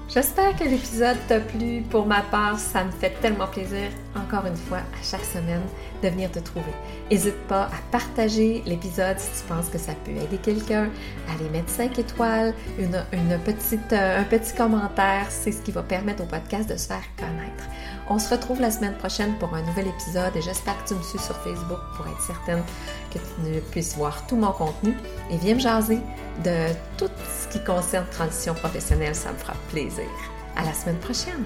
J'espère 0.09 0.55
que 0.55 0.63
l'épisode 0.63 1.17
t'a 1.27 1.39
plu. 1.39 1.83
Pour 1.89 2.07
ma 2.07 2.21
part, 2.21 2.57
ça 2.57 2.83
me 2.83 2.91
fait 2.91 3.11
tellement 3.21 3.47
plaisir, 3.47 3.89
encore 4.15 4.45
une 4.45 4.55
fois, 4.55 4.77
à 4.77 5.03
chaque 5.03 5.25
semaine, 5.25 5.61
de 6.01 6.09
venir 6.09 6.31
te 6.31 6.39
trouver. 6.39 6.73
N'hésite 7.11 7.37
pas 7.47 7.63
à 7.63 7.77
partager 7.91 8.63
l'épisode 8.65 9.19
si 9.19 9.29
tu 9.41 9.47
penses 9.47 9.69
que 9.69 9.77
ça 9.77 9.93
peut 10.03 10.11
aider 10.11 10.37
quelqu'un, 10.37 10.89
à 11.27 11.33
aller 11.33 11.49
mettre 11.49 11.69
5 11.69 11.97
étoiles, 11.99 12.53
une, 12.77 13.39
petite, 13.45 13.93
euh, 13.93 14.21
un 14.21 14.23
petit 14.23 14.53
commentaire. 14.53 15.27
C'est 15.29 15.51
ce 15.51 15.61
qui 15.61 15.71
va 15.71 15.83
permettre 15.83 16.23
au 16.23 16.25
podcast 16.25 16.69
de 16.69 16.77
se 16.77 16.87
faire 16.87 17.03
connaître. 17.17 17.63
On 18.09 18.17
se 18.17 18.29
retrouve 18.33 18.59
la 18.59 18.71
semaine 18.71 18.95
prochaine 18.95 19.35
pour 19.37 19.53
un 19.53 19.61
nouvel 19.61 19.87
épisode 19.87 20.35
et 20.35 20.41
j'espère 20.41 20.83
que 20.83 20.89
tu 20.89 20.95
me 20.95 21.03
suis 21.03 21.19
sur 21.19 21.35
Facebook 21.37 21.79
pour 21.95 22.07
être 22.07 22.21
certaine 22.21 22.63
que 23.13 23.19
tu 23.19 23.61
puisses 23.71 23.95
voir 23.95 24.25
tout 24.25 24.35
mon 24.35 24.51
contenu 24.51 24.95
et 25.29 25.37
viens 25.37 25.55
me 25.55 25.59
jaser 25.59 25.99
de 26.43 26.73
tout 26.97 27.11
ce 27.39 27.47
qui 27.49 27.63
concerne 27.63 28.05
transition 28.11 28.53
professionnelle, 28.55 29.15
ça 29.15 29.31
me 29.31 29.37
fera 29.37 29.53
plaisir. 29.69 30.09
À 30.55 30.65
la 30.65 30.73
semaine 30.73 30.97
prochaine! 30.97 31.45